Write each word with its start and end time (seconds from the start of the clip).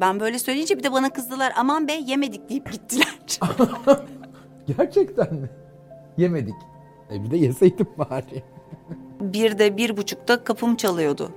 Ben 0.00 0.20
böyle 0.20 0.38
söyleyince 0.38 0.78
bir 0.78 0.82
de 0.82 0.92
bana 0.92 1.10
kızdılar. 1.10 1.52
Aman 1.56 1.88
be 1.88 1.92
yemedik 1.92 2.48
deyip 2.48 2.72
gittiler. 2.72 3.18
Gerçekten 4.78 5.34
mi? 5.34 5.50
Yemedik. 6.16 6.54
E 7.12 7.24
bir 7.24 7.30
de 7.30 7.36
yeseydim 7.36 7.86
bari. 7.98 8.42
bir 9.20 9.58
de 9.58 9.76
bir 9.76 9.96
buçukta 9.96 10.44
kapım 10.44 10.76
çalıyordu. 10.76 11.32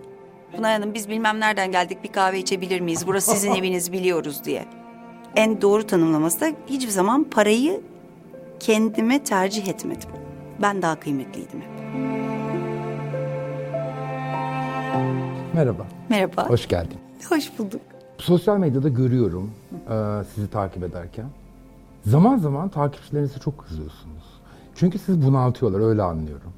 Pınar 0.56 0.72
Hanım 0.72 0.94
biz 0.94 1.10
bilmem 1.10 1.40
nereden 1.40 1.72
geldik 1.72 2.04
bir 2.04 2.12
kahve 2.12 2.40
içebilir 2.40 2.82
miyiz? 2.82 3.08
Burası 3.08 3.32
sizin 3.32 3.52
eviniz 3.56 3.92
biliyoruz 3.92 4.44
diye. 4.46 4.66
En 5.36 5.62
doğru 5.62 5.88
tanımlaması 5.88 6.42
da 6.42 6.52
hiçbir 6.68 6.92
zaman 6.92 7.24
parayı 7.24 7.82
kendime 8.60 9.24
tercih 9.24 9.68
etmedim. 9.68 10.10
Ben 10.62 10.82
daha 10.82 11.00
kıymetliydim 11.00 11.62
hep. 11.62 11.70
Merhaba. 15.54 15.88
Merhaba. 16.10 16.50
Hoş 16.50 16.68
geldin. 16.68 16.98
Hoş 17.30 17.60
bulduk. 17.60 17.82
Sosyal 18.24 18.58
medyada 18.58 18.90
görüyorum 18.90 19.52
e, 19.74 20.24
sizi 20.36 20.50
takip 20.50 20.84
ederken. 20.84 21.26
Zaman 22.06 22.38
zaman 22.38 22.70
takipçilerinize 22.70 23.40
çok 23.40 23.58
kızıyorsunuz. 23.58 24.24
Çünkü 24.76 25.00
sizi 25.00 25.26
bunaltıyorlar 25.28 25.90
öyle 25.90 26.02
anlıyorum. 26.02 26.54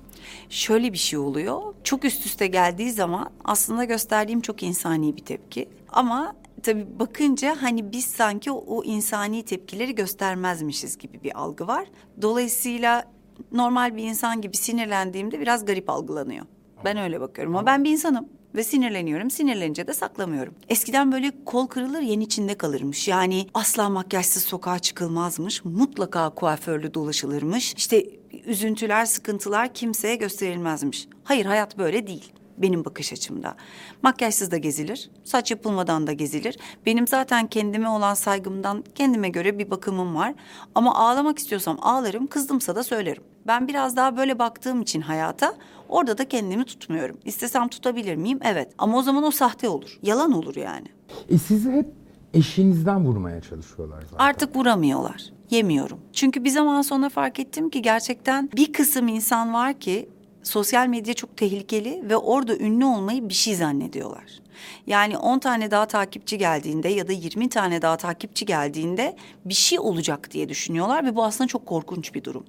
Şöyle 0.50 0.94
bir 0.94 0.98
şey 0.98 1.20
oluyor. 1.20 1.62
Çok 1.84 2.06
üst 2.06 2.26
üste 2.26 2.48
geldiği 2.48 2.92
zaman 2.92 3.30
aslında 3.44 3.84
gösterdiğim 3.84 4.42
çok 4.42 4.64
insani 4.64 5.18
bir 5.18 5.26
tepki. 5.26 5.70
Ama 5.90 6.36
tabii 6.64 6.88
bakınca 7.00 7.56
hani 7.62 7.92
biz 7.92 8.06
sanki 8.06 8.52
o, 8.52 8.64
o 8.68 8.84
insani 8.84 9.46
tepkileri 9.46 9.96
göstermezmişiz 9.96 10.98
gibi 10.98 11.24
bir 11.24 11.40
algı 11.40 11.68
var. 11.68 11.86
Dolayısıyla 12.22 13.04
normal 13.52 13.98
bir 13.98 14.04
insan 14.04 14.42
gibi 14.42 14.58
sinirlendiğimde 14.58 15.40
biraz 15.40 15.66
garip 15.66 15.90
algılanıyor. 15.90 16.46
Ben 16.86 16.98
öyle 16.98 17.22
bakıyorum 17.22 17.56
ama 17.56 17.66
ben 17.66 17.84
bir 17.84 17.92
insanım 17.92 18.30
ve 18.56 18.64
sinirleniyorum. 18.64 19.32
Sinirlenince 19.32 19.88
de 19.88 19.94
saklamıyorum. 19.94 20.54
Eskiden 20.70 21.12
böyle 21.12 21.32
kol 21.46 21.68
kırılır 21.68 22.02
yen 22.02 22.20
içinde 22.20 22.56
kalırmış. 22.56 23.08
Yani 23.08 23.48
asla 23.54 23.90
makyajsız 23.90 24.44
sokağa 24.44 24.80
çıkılmazmış. 24.80 25.66
Mutlaka 25.66 26.30
kuaförlü 26.30 26.94
dolaşılırmış. 26.94 27.74
İşte 27.78 28.06
üzüntüler, 28.46 29.06
sıkıntılar 29.06 29.74
kimseye 29.74 30.16
gösterilmezmiş. 30.16 31.08
Hayır 31.24 31.46
hayat 31.46 31.78
böyle 31.78 32.08
değil 32.08 32.32
benim 32.58 32.86
bakış 32.86 33.14
açımda. 33.14 33.56
Makyajsız 34.02 34.52
da 34.52 34.58
gezilir, 34.58 35.10
saç 35.24 35.52
yapılmadan 35.52 36.08
da 36.08 36.14
gezilir. 36.14 36.58
Benim 36.86 37.08
zaten 37.08 37.48
kendime 37.48 37.90
olan 37.90 38.14
saygımdan 38.14 38.84
kendime 38.96 39.30
göre 39.30 39.60
bir 39.60 39.72
bakımım 39.72 40.16
var. 40.16 40.34
Ama 40.76 40.96
ağlamak 40.96 41.40
istiyorsam 41.40 41.78
ağlarım, 41.82 42.28
kızdımsa 42.28 42.76
da 42.76 42.84
söylerim. 42.84 43.24
Ben 43.48 43.68
biraz 43.68 43.96
daha 43.96 44.18
böyle 44.18 44.40
baktığım 44.40 44.82
için 44.82 45.02
hayata 45.02 45.56
orada 45.90 46.18
da 46.18 46.28
kendimi 46.28 46.64
tutmuyorum. 46.66 47.18
İstesem 47.26 47.68
tutabilir 47.68 48.16
miyim? 48.16 48.40
Evet. 48.44 48.72
Ama 48.78 48.98
o 48.98 49.02
zaman 49.02 49.24
o 49.24 49.32
sahte 49.32 49.70
olur. 49.70 50.00
Yalan 50.02 50.32
olur 50.32 50.56
yani. 50.56 50.88
E 51.30 51.38
sizi 51.38 51.72
hep 51.72 51.88
eşinizden 52.34 53.06
vurmaya 53.06 53.42
çalışıyorlar 53.42 54.02
zaten. 54.02 54.26
Artık 54.26 54.56
vuramıyorlar. 54.56 55.24
Yemiyorum. 55.50 56.00
Çünkü 56.14 56.44
bir 56.44 56.50
zaman 56.50 56.82
sonra 56.82 57.10
fark 57.10 57.40
ettim 57.40 57.70
ki 57.70 57.82
gerçekten 57.82 58.50
bir 58.56 58.74
kısım 58.74 59.08
insan 59.08 59.54
var 59.54 59.74
ki 59.80 60.10
sosyal 60.46 60.88
medya 60.88 61.14
çok 61.14 61.38
tehlikeli 61.38 62.10
ve 62.10 62.18
orada 62.18 62.58
ünlü 62.58 62.86
olmayı 62.86 63.30
bir 63.30 63.34
şey 63.34 63.56
zannediyorlar. 63.56 64.24
Yani 64.88 65.18
10 65.18 65.40
tane 65.40 65.72
daha 65.72 65.86
takipçi 65.86 66.38
geldiğinde 66.38 66.90
ya 66.90 67.08
da 67.08 67.12
20 67.12 67.50
tane 67.50 67.82
daha 67.82 67.98
takipçi 67.98 68.46
geldiğinde 68.46 69.16
bir 69.46 69.54
şey 69.54 69.80
olacak 69.80 70.32
diye 70.32 70.50
düşünüyorlar 70.50 71.06
ve 71.06 71.16
bu 71.16 71.24
aslında 71.24 71.48
çok 71.48 71.66
korkunç 71.66 72.14
bir 72.14 72.24
durum. 72.24 72.46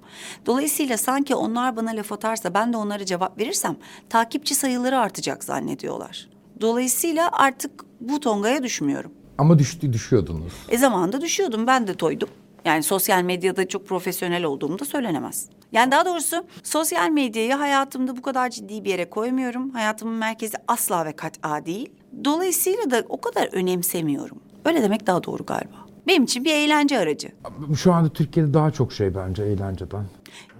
Dolayısıyla 0.46 0.96
sanki 0.96 1.34
onlar 1.34 1.76
bana 1.76 1.90
laf 1.90 2.12
atarsa 2.12 2.54
ben 2.54 2.72
de 2.72 2.76
onlara 2.76 3.04
cevap 3.06 3.38
verirsem 3.38 3.76
takipçi 4.08 4.54
sayıları 4.54 4.98
artacak 4.98 5.44
zannediyorlar. 5.44 6.28
Dolayısıyla 6.60 7.28
artık 7.32 7.70
bu 8.00 8.20
tongaya 8.20 8.62
düşmüyorum. 8.62 9.12
Ama 9.38 9.58
düştü 9.58 9.92
düşüyordunuz. 9.92 10.52
E 10.68 10.78
zamanında 10.78 11.20
düşüyordum 11.20 11.66
ben 11.66 11.86
de 11.86 11.94
toydum. 11.94 12.28
Yani 12.64 12.82
sosyal 12.82 13.22
medyada 13.22 13.68
çok 13.68 13.88
profesyonel 13.88 14.44
olduğum 14.44 14.78
da 14.78 14.84
söylenemez. 14.84 15.48
Yani 15.72 15.92
daha 15.92 16.06
doğrusu 16.06 16.44
sosyal 16.62 17.10
medyayı 17.10 17.54
hayatımda 17.54 18.16
bu 18.16 18.22
kadar 18.22 18.50
ciddi 18.50 18.84
bir 18.84 18.90
yere 18.90 19.10
koymuyorum. 19.10 19.70
Hayatımın 19.70 20.14
merkezi 20.14 20.56
asla 20.68 21.04
ve 21.04 21.12
kat'a 21.12 21.66
değil. 21.66 21.90
Dolayısıyla 22.24 22.90
da 22.90 23.02
o 23.08 23.20
kadar 23.20 23.48
önemsemiyorum. 23.52 24.40
Öyle 24.64 24.82
demek 24.82 25.06
daha 25.06 25.24
doğru 25.24 25.46
galiba. 25.46 25.85
Benim 26.06 26.24
için 26.24 26.44
bir 26.44 26.52
eğlence 26.52 26.98
aracı. 26.98 27.28
Şu 27.76 27.92
anda 27.92 28.08
Türkiye'de 28.08 28.54
daha 28.54 28.70
çok 28.70 28.92
şey 28.92 29.14
bence 29.14 29.42
eğlenceden. 29.42 30.04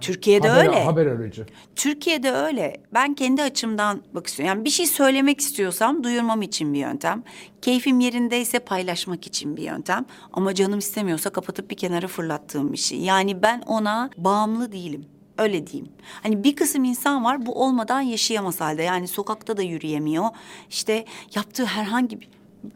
Türkiye'de 0.01 0.49
haber, 0.49 0.67
öyle. 0.67 0.83
Haber 0.83 1.05
aracı. 1.05 1.45
Türkiye'de 1.75 2.31
öyle. 2.31 2.77
Ben 2.93 3.13
kendi 3.13 3.43
açımdan 3.43 4.01
bak 4.13 4.27
istiyorum. 4.27 4.55
Yani 4.55 4.65
bir 4.65 4.69
şey 4.69 4.85
söylemek 4.85 5.39
istiyorsam 5.39 6.03
duyurmam 6.03 6.41
için 6.41 6.73
bir 6.73 6.79
yöntem. 6.79 7.23
Keyfim 7.61 7.99
yerindeyse 7.99 8.59
paylaşmak 8.59 9.27
için 9.27 9.57
bir 9.57 9.63
yöntem. 9.63 10.05
Ama 10.33 10.53
canım 10.55 10.79
istemiyorsa 10.79 11.29
kapatıp 11.29 11.71
bir 11.71 11.77
kenara 11.77 12.07
fırlattığım 12.07 12.73
bir 12.73 12.77
şey. 12.77 12.99
Yani 12.99 13.41
ben 13.41 13.61
ona 13.61 14.09
bağımlı 14.17 14.71
değilim. 14.71 15.05
Öyle 15.37 15.67
diyeyim. 15.67 15.91
Hani 16.23 16.43
bir 16.43 16.55
kısım 16.55 16.83
insan 16.83 17.23
var 17.23 17.45
bu 17.45 17.63
olmadan 17.63 18.01
yaşayamaz 18.01 18.61
halde. 18.61 18.83
Yani 18.83 19.07
sokakta 19.07 19.57
da 19.57 19.61
yürüyemiyor. 19.61 20.25
İşte 20.69 21.05
yaptığı 21.35 21.65
herhangi 21.65 22.21
bir 22.21 22.29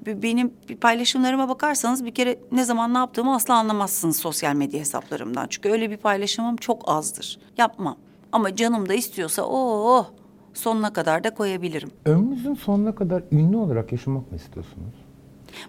benim 0.06 0.54
paylaşımlarıma 0.82 1.50
bakarsanız 1.50 2.06
bir 2.06 2.14
kere 2.14 2.40
ne 2.52 2.66
zaman 2.66 2.94
ne 2.94 2.98
yaptığımı 2.98 3.36
asla 3.36 3.56
anlamazsınız 3.56 4.18
sosyal 4.18 4.56
medya 4.56 4.80
hesaplarımdan. 4.80 5.48
Çünkü 5.50 5.70
öyle 5.70 5.92
bir 5.92 5.98
paylaşımım 5.98 6.56
çok 6.56 6.84
azdır. 6.86 7.40
Yapmam. 7.58 7.98
Ama 8.32 8.56
canım 8.56 8.90
da 8.90 8.94
istiyorsa 8.94 9.44
o 9.44 10.08
sonuna 10.54 10.94
kadar 10.94 11.24
da 11.24 11.34
koyabilirim. 11.34 11.92
Ömrünüzün 12.06 12.54
sonuna 12.54 12.96
kadar 12.96 13.24
ünlü 13.32 13.58
olarak 13.58 13.92
yaşamak 13.92 14.32
mı 14.32 14.38
istiyorsunuz? 14.38 14.94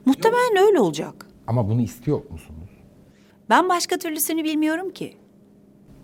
Muhtemelen 0.05 0.67
öyle 0.67 0.81
olacak. 0.81 1.27
Ama 1.47 1.69
bunu 1.69 1.81
istiyor 1.81 2.31
musunuz? 2.31 2.71
Ben 3.51 3.69
başka 3.69 3.99
türlüsünü 3.99 4.45
bilmiyorum 4.45 4.91
ki. 4.91 5.17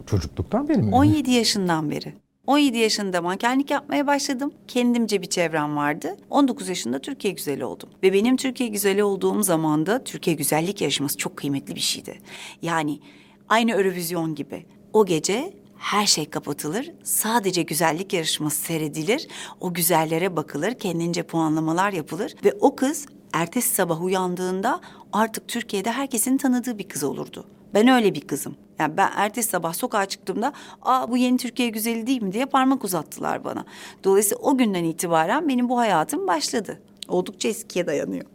Çocukluktan 0.06 0.69
beri 0.69 0.78
mi? 0.78 0.94
17 0.94 1.30
yaşından 1.30 1.90
beri. 1.90 2.14
17 2.48 2.78
yaşında 2.78 3.22
mankenlik 3.22 3.70
yapmaya 3.70 4.06
başladım. 4.06 4.53
Kendimce 4.69 5.22
bir 5.22 5.26
çevrem 5.26 5.76
vardı. 5.76 6.16
19 6.31 6.69
yaşında 6.69 6.98
Türkiye 6.98 7.34
güzeli 7.34 7.64
oldum. 7.64 7.88
Ve 8.03 8.12
benim 8.12 8.36
Türkiye 8.36 8.69
güzeli 8.69 9.04
olduğum 9.04 9.42
zaman 9.42 9.86
da 9.86 10.04
Türkiye 10.04 10.36
güzellik 10.36 10.81
yarışması 10.81 11.19
çok 11.19 11.37
kıymetli 11.37 11.75
bir 11.75 11.81
şeydi. 11.81 12.19
Yani 12.62 13.00
aynı 13.48 13.70
Eurovision 13.70 14.34
gibi. 14.34 14.66
O 14.92 15.06
gece 15.06 15.53
her 15.78 16.06
şey 16.06 16.31
kapatılır. 16.31 16.91
Sadece 17.03 17.62
güzellik 17.62 18.12
yarışması 18.12 18.56
seyredilir. 18.56 19.28
O 19.60 19.75
güzellere 19.75 20.37
bakılır. 20.37 20.75
Kendince 20.75 21.22
puanlamalar 21.22 21.92
yapılır. 21.92 22.34
Ve 22.44 22.53
o 22.60 22.76
kız 22.76 23.06
ertesi 23.32 23.75
sabah 23.75 24.03
uyandığında 24.03 24.81
artık 25.12 25.48
Türkiye'de 25.48 25.92
herkesin 25.92 26.37
tanıdığı 26.37 26.78
bir 26.78 26.88
kız 26.88 27.04
olurdu. 27.04 27.44
Ben 27.75 27.88
öyle 27.88 28.14
bir 28.14 28.20
kızım. 28.20 28.56
Yani 28.78 28.97
ben 28.97 29.11
ertesi 29.16 29.49
sabah 29.49 29.72
sokağa 29.72 30.06
çıktığımda 30.06 30.53
aa 30.83 31.11
bu 31.11 31.16
yeni 31.16 31.37
Türkiye 31.37 31.69
güzeli 31.69 32.06
değil 32.06 32.22
mi 32.22 32.33
diye 32.33 32.47
parmak 32.47 32.84
uzattılar 32.84 33.44
bana. 33.44 33.65
Dolayısıyla 34.05 34.39
o 34.43 34.59
günden 34.59 34.84
itibaren 34.84 35.49
benim 35.49 35.69
bu 35.69 35.78
hayatım 35.78 36.27
başladı. 36.27 36.83
Oldukça 37.09 37.49
eskiye 37.49 37.87
dayanıyor. 37.87 38.25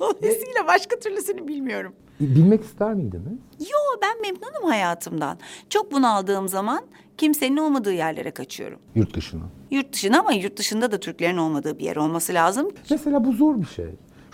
Dolayısıyla 0.00 0.66
başka 0.66 0.98
türlüsünü 0.98 1.48
bilmiyorum. 1.48 1.94
Bilmek 2.20 2.64
ister 2.64 2.94
miydiniz? 2.94 3.38
Yo 3.60 3.78
ben 4.02 4.20
memnunum 4.20 4.68
hayatımdan. 4.68 5.38
Çok 5.70 5.92
bunaldığım 5.92 6.48
zaman 6.48 6.84
kimsenin 7.18 7.56
olmadığı 7.56 7.92
yerlere 7.92 8.30
kaçıyorum. 8.30 8.78
Yurt 8.94 9.14
dışına. 9.16 9.42
Yurt 9.70 9.92
dışına 9.92 10.20
ama 10.20 10.32
yurt 10.32 10.56
dışında 10.56 10.92
da 10.92 11.00
Türklerin 11.00 11.36
olmadığı 11.36 11.78
bir 11.78 11.84
yer 11.84 11.96
olması 11.96 12.34
lazım. 12.34 12.70
Mesela 12.90 13.24
bu 13.24 13.32
zor 13.32 13.60
bir 13.60 13.66
şey. 13.66 13.86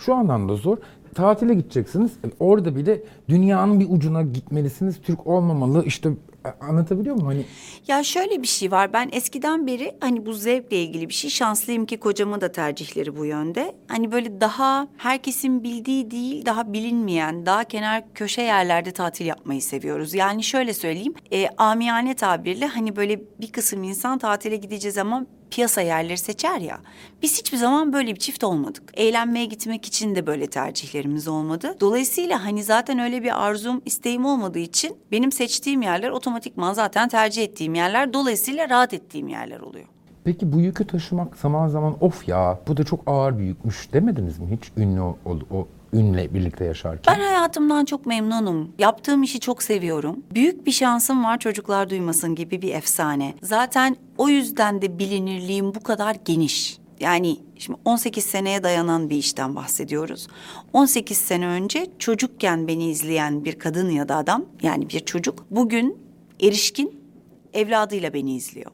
Şu 0.05 0.15
anlamda 0.15 0.55
zor. 0.55 0.77
Tatile 1.15 1.53
gideceksiniz. 1.53 2.11
Orada 2.39 2.75
bile 2.75 3.03
dünyanın 3.29 3.79
bir 3.79 3.87
ucuna 3.89 4.21
gitmelisiniz. 4.21 5.01
Türk 5.01 5.27
olmamalı. 5.27 5.85
İşte 5.85 6.09
anlatabiliyor 6.61 7.15
muyum? 7.15 7.27
Hani 7.27 7.45
Ya 7.87 8.03
şöyle 8.03 8.41
bir 8.41 8.47
şey 8.47 8.71
var. 8.71 8.93
Ben 8.93 9.09
eskiden 9.11 9.67
beri 9.67 9.95
hani 9.99 10.25
bu 10.25 10.33
zevkle 10.33 10.83
ilgili 10.83 11.09
bir 11.09 11.13
şey. 11.13 11.29
Şanslıyım 11.29 11.85
ki 11.85 11.97
kocamın 11.97 12.41
da 12.41 12.51
tercihleri 12.51 13.17
bu 13.17 13.25
yönde. 13.25 13.75
Hani 13.87 14.11
böyle 14.11 14.41
daha 14.41 14.87
herkesin 14.97 15.63
bildiği 15.63 16.11
değil, 16.11 16.45
daha 16.45 16.73
bilinmeyen, 16.73 17.45
daha 17.45 17.63
kenar 17.63 18.03
köşe 18.13 18.41
yerlerde 18.41 18.91
tatil 18.91 19.25
yapmayı 19.25 19.61
seviyoruz. 19.61 20.13
Yani 20.13 20.43
şöyle 20.43 20.73
söyleyeyim. 20.73 21.13
E, 21.31 21.47
amiyane 21.57 22.13
tabirle 22.13 22.67
hani 22.67 22.95
böyle 22.95 23.21
bir 23.41 23.51
kısım 23.51 23.83
insan 23.83 24.17
tatile 24.17 24.55
gideceği 24.55 24.91
zaman 24.91 25.27
piyasa 25.51 25.81
yerleri 25.81 26.17
seçer 26.17 26.59
ya. 26.59 26.79
Biz 27.21 27.39
hiçbir 27.39 27.57
zaman 27.57 27.93
böyle 27.93 28.15
bir 28.15 28.19
çift 28.19 28.43
olmadık. 28.43 28.83
Eğlenmeye 28.93 29.45
gitmek 29.45 29.85
için 29.85 30.15
de 30.15 30.27
böyle 30.27 30.47
tercihlerimiz 30.47 31.27
olmadı. 31.27 31.75
Dolayısıyla 31.79 32.45
hani 32.45 32.63
zaten 32.63 32.99
öyle 32.99 33.23
bir 33.23 33.45
arzum, 33.45 33.81
isteğim 33.85 34.25
olmadığı 34.25 34.59
için 34.59 34.97
benim 35.11 35.31
seçtiğim 35.31 35.81
yerler 35.81 36.09
otomatikman 36.09 36.73
zaten 36.73 37.09
tercih 37.09 37.43
ettiğim 37.43 37.75
yerler. 37.75 38.13
Dolayısıyla 38.13 38.69
rahat 38.69 38.93
ettiğim 38.93 39.27
yerler 39.27 39.59
oluyor. 39.59 39.85
peki 40.23 40.53
bu 40.53 40.59
yükü 40.59 40.87
taşımak 40.87 41.37
zaman 41.37 41.67
zaman 41.67 41.95
of 42.01 42.27
ya 42.27 42.59
bu 42.67 42.77
da 42.77 42.83
çok 42.83 42.99
ağır 43.05 43.39
bir 43.39 43.43
yükmüş 43.43 43.93
demediniz 43.93 44.39
mi 44.39 44.57
hiç 44.57 44.71
ünlü 44.77 45.01
o, 45.01 45.17
o, 45.25 45.39
o 45.51 45.67
ünle 45.93 46.33
birlikte 46.33 46.65
yaşarken? 46.65 47.15
Ben 47.15 47.21
hayatımdan 47.21 47.85
çok 47.85 48.05
memnunum. 48.05 48.71
Yaptığım 48.79 49.23
işi 49.23 49.39
çok 49.39 49.63
seviyorum. 49.63 50.23
Büyük 50.33 50.65
bir 50.65 50.71
şansım 50.71 51.23
var 51.23 51.39
çocuklar 51.39 51.89
duymasın 51.89 52.35
gibi 52.35 52.61
bir 52.61 52.73
efsane. 52.73 53.33
Zaten 53.41 53.95
o 54.17 54.29
yüzden 54.29 54.81
de 54.81 54.99
bilinirliğim 54.99 55.75
bu 55.75 55.79
kadar 55.79 56.15
geniş. 56.25 56.77
Yani 56.99 57.37
Şimdi 57.61 57.79
18 57.85 58.23
seneye 58.25 58.63
dayanan 58.63 59.09
bir 59.09 59.15
işten 59.15 59.55
bahsediyoruz. 59.55 60.27
18 60.73 61.17
sene 61.17 61.47
önce 61.47 61.87
çocukken 61.99 62.67
beni 62.67 62.89
izleyen 62.89 63.45
bir 63.45 63.59
kadın 63.59 63.89
ya 63.89 64.09
da 64.09 64.15
adam 64.15 64.45
yani 64.61 64.89
bir 64.89 64.99
çocuk 64.99 65.45
bugün 65.51 65.97
erişkin 66.39 67.01
evladıyla 67.53 68.13
beni 68.13 68.35
izliyor. 68.35 68.71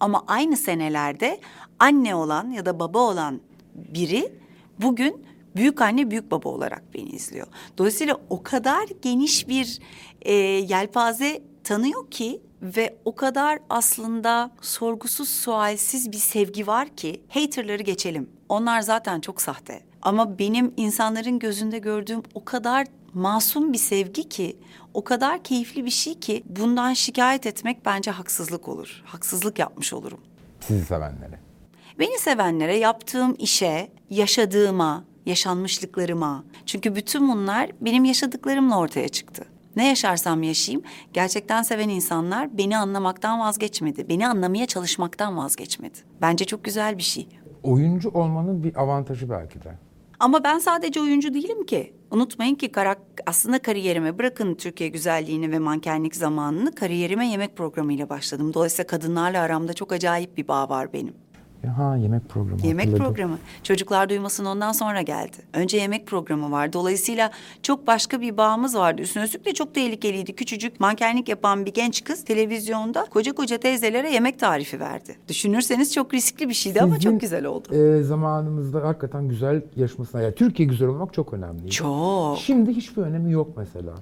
Ama 0.00 0.24
aynı 0.26 0.56
senelerde 0.56 1.40
anne 1.78 2.14
olan 2.14 2.50
ya 2.50 2.66
da 2.66 2.80
baba 2.80 2.98
olan 2.98 3.40
biri 3.74 4.32
bugün 4.82 5.25
büyük 5.56 5.80
anne 5.80 6.10
büyük 6.10 6.30
baba 6.30 6.48
olarak 6.48 6.82
beni 6.94 7.08
izliyor. 7.08 7.46
Dolayısıyla 7.78 8.16
o 8.30 8.42
kadar 8.42 8.88
geniş 9.02 9.48
bir 9.48 9.78
e, 10.22 10.32
yelpaze 10.34 11.42
tanıyor 11.64 12.10
ki 12.10 12.40
ve 12.62 12.96
o 13.04 13.14
kadar 13.14 13.58
aslında 13.70 14.50
sorgusuz 14.60 15.28
sualsiz 15.28 16.12
bir 16.12 16.16
sevgi 16.16 16.66
var 16.66 16.88
ki 16.88 17.22
haterları 17.28 17.82
geçelim. 17.82 18.30
Onlar 18.48 18.80
zaten 18.80 19.20
çok 19.20 19.42
sahte. 19.42 19.80
Ama 20.02 20.38
benim 20.38 20.74
insanların 20.76 21.38
gözünde 21.38 21.78
gördüğüm 21.78 22.22
o 22.34 22.44
kadar 22.44 22.86
masum 23.14 23.72
bir 23.72 23.78
sevgi 23.78 24.28
ki, 24.28 24.56
o 24.94 25.04
kadar 25.04 25.42
keyifli 25.42 25.84
bir 25.84 25.90
şey 25.90 26.14
ki 26.14 26.42
bundan 26.46 26.92
şikayet 26.92 27.46
etmek 27.46 27.86
bence 27.86 28.10
haksızlık 28.10 28.68
olur. 28.68 29.02
Haksızlık 29.04 29.58
yapmış 29.58 29.92
olurum. 29.92 30.20
Sizi 30.60 30.84
sevenlere. 30.84 31.40
Beni 31.98 32.18
sevenlere 32.18 32.76
yaptığım 32.76 33.34
işe, 33.38 33.90
yaşadığıma, 34.10 35.04
yaşanmışlıklarıma. 35.26 36.44
Çünkü 36.66 36.96
bütün 36.96 37.28
bunlar 37.28 37.70
benim 37.80 38.04
yaşadıklarımla 38.04 38.78
ortaya 38.78 39.08
çıktı. 39.08 39.44
Ne 39.76 39.88
yaşarsam 39.88 40.42
yaşayayım, 40.42 40.82
gerçekten 41.12 41.62
seven 41.62 41.88
insanlar 41.88 42.58
beni 42.58 42.78
anlamaktan 42.78 43.40
vazgeçmedi. 43.40 44.08
Beni 44.08 44.28
anlamaya 44.28 44.66
çalışmaktan 44.66 45.36
vazgeçmedi. 45.36 45.98
Bence 46.20 46.44
çok 46.44 46.64
güzel 46.64 46.98
bir 46.98 47.02
şey. 47.02 47.28
Oyuncu 47.62 48.08
olmanın 48.08 48.64
bir 48.64 48.76
avantajı 48.82 49.30
belki 49.30 49.62
de. 49.62 49.78
Ama 50.20 50.44
ben 50.44 50.58
sadece 50.58 51.00
oyuncu 51.00 51.34
değilim 51.34 51.66
ki. 51.66 51.92
Unutmayın 52.10 52.54
ki 52.54 52.72
karak 52.72 52.98
aslında 53.26 53.58
kariyerime 53.58 54.18
bırakın 54.18 54.54
Türkiye 54.54 54.88
güzelliğini 54.88 55.52
ve 55.52 55.58
mankenlik 55.58 56.16
zamanını 56.16 56.74
kariyerime 56.74 57.26
yemek 57.26 57.56
programıyla 57.56 58.08
başladım. 58.08 58.54
Dolayısıyla 58.54 58.86
kadınlarla 58.86 59.40
aramda 59.40 59.72
çok 59.72 59.92
acayip 59.92 60.36
bir 60.36 60.48
bağ 60.48 60.68
var 60.68 60.92
benim. 60.92 61.14
Ha 61.70 61.96
yemek 61.96 62.28
programı. 62.28 62.66
Yemek 62.66 62.86
hatırladım. 62.86 63.06
programı. 63.06 63.38
Çocuklar 63.62 64.08
duymasın 64.08 64.44
ondan 64.44 64.72
sonra 64.72 65.02
geldi. 65.02 65.36
Önce 65.52 65.76
yemek 65.78 66.06
programı 66.06 66.50
var. 66.50 66.72
Dolayısıyla 66.72 67.30
çok 67.62 67.86
başka 67.86 68.20
bir 68.20 68.36
bağımız 68.36 68.74
vardı. 68.76 69.02
Üstüne 69.02 69.24
üstlük 69.24 69.44
de 69.46 69.54
çok 69.54 69.74
tehlikeliydi. 69.74 70.34
Küçücük 70.36 70.80
mankenlik 70.80 71.28
yapan 71.28 71.66
bir 71.66 71.74
genç 71.74 72.04
kız 72.04 72.24
televizyonda 72.24 73.06
koca 73.10 73.32
koca 73.32 73.58
teyzelere 73.58 74.10
yemek 74.12 74.38
tarifi 74.38 74.80
verdi. 74.80 75.16
Düşünürseniz 75.28 75.92
çok 75.94 76.14
riskli 76.14 76.48
bir 76.48 76.54
şeydi 76.54 76.80
ama 76.80 76.94
Sizin, 76.94 77.10
çok 77.10 77.20
güzel 77.20 77.44
oldu. 77.44 77.74
e, 77.74 78.02
zamanımızda 78.02 78.82
hakikaten 78.82 79.28
güzel 79.28 79.62
yarışmasına. 79.76 80.22
Yani 80.22 80.34
Türkiye 80.34 80.68
güzel 80.68 80.88
olmak 80.88 81.14
çok 81.14 81.34
önemliydi. 81.34 81.70
Çok. 81.70 82.38
Şimdi 82.38 82.70
hiçbir 82.72 83.02
önemi 83.02 83.32
yok 83.32 83.48
mesela. 83.56 83.94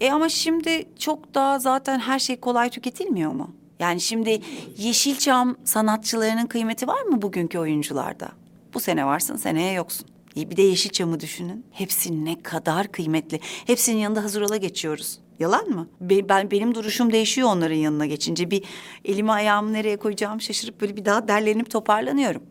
E 0.00 0.10
ama 0.12 0.28
şimdi 0.28 0.84
çok 0.98 1.34
daha 1.34 1.58
zaten 1.58 1.98
her 1.98 2.18
şey 2.18 2.36
kolay 2.36 2.70
tüketilmiyor 2.70 3.32
mu? 3.32 3.50
Yani 3.80 4.00
şimdi 4.00 4.40
Yeşilçam 4.76 5.56
sanatçılarının 5.64 6.46
kıymeti 6.46 6.86
var 6.86 7.02
mı 7.02 7.22
bugünkü 7.22 7.58
oyuncularda? 7.58 8.28
Bu 8.74 8.80
sene 8.80 9.06
varsın, 9.06 9.36
seneye 9.36 9.72
yoksun. 9.72 10.06
E 10.36 10.50
bir 10.50 10.56
de 10.56 10.62
Yeşilçam'ı 10.62 11.20
düşünün. 11.20 11.64
Hepsi 11.70 12.24
ne 12.24 12.42
kadar 12.42 12.92
kıymetli. 12.92 13.40
Hepsinin 13.66 13.98
yanında 13.98 14.24
hazır 14.24 14.42
ola 14.42 14.56
geçiyoruz. 14.56 15.18
Yalan 15.38 15.68
mı? 15.68 15.88
Be- 16.00 16.28
ben 16.28 16.50
benim 16.50 16.74
duruşum 16.74 17.12
değişiyor 17.12 17.48
onların 17.48 17.76
yanına 17.76 18.06
geçince. 18.06 18.50
Bir 18.50 18.64
elimi 19.04 19.32
ayağımı 19.32 19.72
nereye 19.72 19.96
koyacağımı 19.96 20.40
şaşırıp 20.40 20.80
böyle 20.80 20.96
bir 20.96 21.04
daha 21.04 21.28
derlenip 21.28 21.70
toparlanıyorum. 21.70 22.42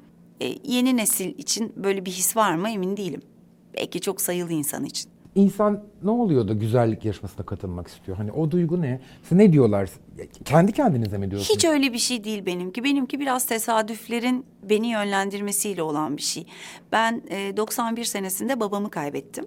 E, 0.42 0.56
yeni 0.64 0.98
nesil 0.98 1.40
için 1.40 1.74
böyle 1.76 2.06
bir 2.06 2.12
his 2.12 2.38
var 2.38 2.56
mı 2.56 2.70
emin 2.70 2.98
değilim. 2.98 3.22
Belki 3.74 4.02
çok 4.02 4.22
sayılı 4.22 4.54
insan 4.54 4.86
için. 4.86 5.12
İnsan 5.36 5.84
ne 6.04 6.12
oluyor 6.12 6.48
da 6.48 6.54
güzellik 6.54 7.06
yarışmasına 7.06 7.46
katılmak 7.46 7.88
istiyor? 7.88 8.18
Hani 8.18 8.32
o 8.32 8.52
duygu 8.52 8.82
ne? 8.82 9.02
Siz 9.24 9.38
ne 9.38 9.54
diyorlar? 9.54 9.90
Kendi 10.46 10.72
kendinize 10.72 11.18
mi 11.18 11.32
diyorsunuz? 11.32 11.58
Hiç 11.58 11.66
öyle 11.66 11.94
bir 11.94 11.98
şey 11.98 12.24
değil 12.24 12.46
benimki. 12.46 12.84
Benimki 12.84 13.20
biraz 13.20 13.46
tesadüflerin 13.46 14.46
beni 14.70 14.88
yönlendirmesiyle 14.88 15.84
olan 15.84 16.18
bir 16.18 16.22
şey. 16.22 16.46
Ben 16.92 17.22
e, 17.30 17.58
91 17.58 18.04
senesinde 18.04 18.60
babamı 18.60 18.90
kaybettim. 18.90 19.46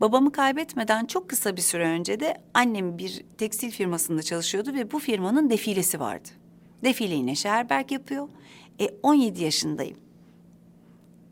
Babamı 0.00 0.32
kaybetmeden 0.32 1.04
çok 1.04 1.28
kısa 1.28 1.56
bir 1.56 1.62
süre 1.62 1.88
önce 1.88 2.20
de 2.20 2.34
annem 2.54 2.98
bir 2.98 3.24
tekstil 3.38 3.70
firmasında 3.70 4.22
çalışıyordu 4.22 4.74
ve 4.74 4.90
bu 4.90 4.98
firmanın 4.98 5.50
defilesi 5.50 6.00
vardı. 6.00 6.28
Defileyi 6.84 7.26
Neşe 7.26 7.48
Erberk 7.48 7.92
yapıyor. 7.92 8.28
E 8.80 8.88
17 9.02 9.44
yaşındayım. 9.44 9.96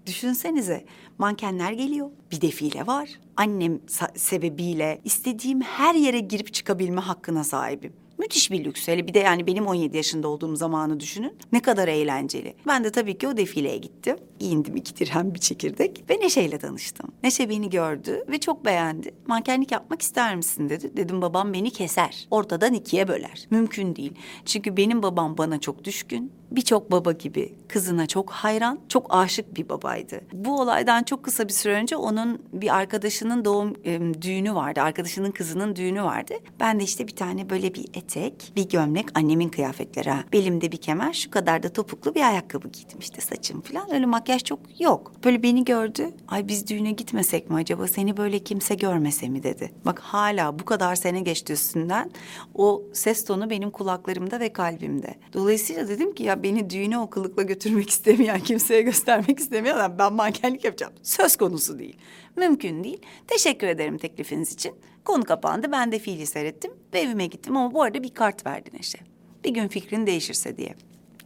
Düşünsenize 0.06 0.84
mankenler 1.18 1.72
geliyor. 1.72 2.10
Bir 2.30 2.40
defile 2.40 2.86
var. 2.86 3.08
Annem 3.36 3.80
sebebiyle 4.14 5.00
istediğim 5.04 5.60
her 5.60 5.94
yere 5.94 6.20
girip 6.20 6.54
çıkabilme 6.54 7.00
hakkına 7.00 7.44
sahibim. 7.44 7.92
Müthiş 8.18 8.50
bir 8.50 8.64
lüks. 8.64 8.88
Hele 8.88 9.08
bir 9.08 9.14
de 9.14 9.18
yani 9.18 9.46
benim 9.46 9.66
17 9.66 9.96
yaşında 9.96 10.28
olduğum 10.28 10.56
zamanı 10.56 11.00
düşünün. 11.00 11.32
Ne 11.52 11.62
kadar 11.62 11.88
eğlenceli. 11.88 12.54
Ben 12.66 12.84
de 12.84 12.92
tabii 12.92 13.18
ki 13.18 13.28
o 13.28 13.36
defileye 13.36 13.78
gittim. 13.78 14.16
Giyindim 14.38 14.76
iki 14.76 14.96
dirhem 14.96 15.34
bir 15.34 15.38
çekirdek 15.38 16.04
ve 16.10 16.20
Neşe'yle 16.20 16.58
tanıştım. 16.58 17.12
Neşe 17.22 17.48
beni 17.50 17.70
gördü 17.70 18.24
ve 18.28 18.38
çok 18.40 18.64
beğendi. 18.64 19.14
Mankenlik 19.26 19.72
yapmak 19.72 20.02
ister 20.02 20.36
misin 20.36 20.68
dedi. 20.68 20.96
Dedim 20.96 21.22
babam 21.22 21.52
beni 21.52 21.70
keser. 21.70 22.26
Ortadan 22.30 22.74
ikiye 22.74 23.08
böler. 23.08 23.46
Mümkün 23.50 23.96
değil. 23.96 24.12
Çünkü 24.44 24.76
benim 24.76 25.02
babam 25.02 25.38
bana 25.38 25.60
çok 25.60 25.84
düşkün. 25.84 26.32
Birçok 26.50 26.90
baba 26.90 27.12
gibi 27.12 27.54
kızına 27.68 28.06
çok 28.06 28.30
hayran, 28.30 28.78
çok 28.88 29.14
aşık 29.14 29.56
bir 29.56 29.68
babaydı. 29.68 30.20
Bu 30.32 30.60
olaydan 30.60 31.02
çok 31.02 31.24
kısa 31.24 31.48
bir 31.48 31.52
süre 31.52 31.72
önce 31.72 31.96
onun 31.96 32.42
bir 32.52 32.76
arkadaşının 32.76 33.44
doğum 33.44 33.74
e, 33.84 34.22
düğünü 34.22 34.54
vardı. 34.54 34.80
Arkadaşının 34.80 35.30
kızının 35.30 35.76
düğünü 35.76 36.02
vardı. 36.02 36.34
Ben 36.60 36.80
de 36.80 36.84
işte 36.84 37.06
bir 37.06 37.16
tane 37.16 37.50
böyle 37.50 37.74
bir 37.74 37.84
etek, 37.94 38.52
bir 38.56 38.68
gömlek, 38.68 39.18
annemin 39.18 39.48
kıyafetleri. 39.48 40.10
Belimde 40.32 40.72
bir 40.72 40.76
kemer, 40.76 41.12
şu 41.12 41.30
kadar 41.30 41.62
da 41.62 41.68
topuklu 41.68 42.14
bir 42.14 42.22
ayakkabı 42.28 42.68
giydim 42.68 42.98
işte 43.00 43.20
saçım 43.20 43.60
falan. 43.60 43.94
Öyle 43.94 44.06
makyaj 44.06 44.44
çok 44.44 44.80
yok. 44.80 45.12
Böyle 45.24 45.42
beni 45.42 45.64
gördü. 45.64 46.10
Ay 46.28 46.48
biz 46.48 46.66
düğüne 46.66 46.90
gitmesek 46.90 47.50
mi 47.50 47.56
acaba? 47.56 47.88
Seni 47.88 48.16
böyle 48.16 48.38
kimse 48.38 48.74
görmese 48.74 49.28
mi 49.28 49.42
dedi. 49.42 49.72
Bak 49.84 49.98
hala 49.98 50.58
bu 50.58 50.64
kadar 50.64 50.94
sene 50.94 51.20
geçti 51.20 51.52
üstünden. 51.52 52.10
O 52.54 52.82
ses 52.92 53.24
tonu 53.24 53.50
benim 53.50 53.70
kulaklarımda 53.70 54.40
ve 54.40 54.52
kalbimde. 54.52 55.14
Dolayısıyla 55.32 55.88
dedim 55.88 56.14
ki 56.14 56.22
ya 56.22 56.35
beni 56.42 56.70
düğüne 56.70 56.98
o 56.98 57.10
götürmek 57.36 57.90
istemeyen, 57.90 58.40
kimseye 58.40 58.82
göstermek 58.82 59.38
istemeyen 59.38 59.98
ben 59.98 60.12
mankenlik 60.12 60.64
yapacağım. 60.64 60.92
Söz 61.02 61.36
konusu 61.36 61.78
değil. 61.78 61.96
Mümkün 62.36 62.84
değil. 62.84 63.00
Teşekkür 63.26 63.66
ederim 63.66 63.98
teklifiniz 63.98 64.52
için. 64.52 64.74
Konu 65.04 65.24
kapandı. 65.24 65.72
Ben 65.72 65.92
de 65.92 65.98
fiili 65.98 66.26
seyrettim 66.26 66.72
ve 66.94 67.00
evime 67.00 67.26
gittim 67.26 67.56
ama 67.56 67.74
bu 67.74 67.82
arada 67.82 68.02
bir 68.02 68.14
kart 68.14 68.46
verdi 68.46 68.70
Neşe. 68.72 68.98
Bir 69.44 69.50
gün 69.50 69.68
fikrin 69.68 70.06
değişirse 70.06 70.56
diye. 70.56 70.74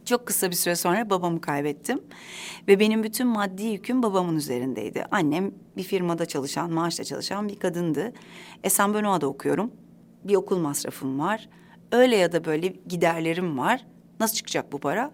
Çok 0.05 0.25
kısa 0.25 0.49
bir 0.49 0.55
süre 0.55 0.75
sonra 0.75 1.09
babamı 1.09 1.41
kaybettim. 1.41 2.01
Ve 2.67 2.79
benim 2.79 3.03
bütün 3.03 3.27
maddi 3.27 3.63
yüküm 3.63 4.03
babamın 4.03 4.35
üzerindeydi. 4.35 5.05
Annem 5.11 5.51
bir 5.77 5.83
firmada 5.83 6.25
çalışan, 6.25 6.73
maaşla 6.73 7.03
çalışan 7.03 7.49
bir 7.49 7.59
kadındı. 7.59 8.13
Esenbenoğa'da 8.63 9.27
okuyorum. 9.27 9.71
Bir 10.23 10.35
okul 10.35 10.57
masrafım 10.57 11.19
var. 11.19 11.49
Öyle 11.91 12.15
ya 12.15 12.31
da 12.31 12.45
böyle 12.45 12.67
giderlerim 12.67 13.57
var. 13.57 13.85
Nasıl 14.21 14.35
çıkacak 14.35 14.71
bu 14.71 14.79
para? 14.79 15.11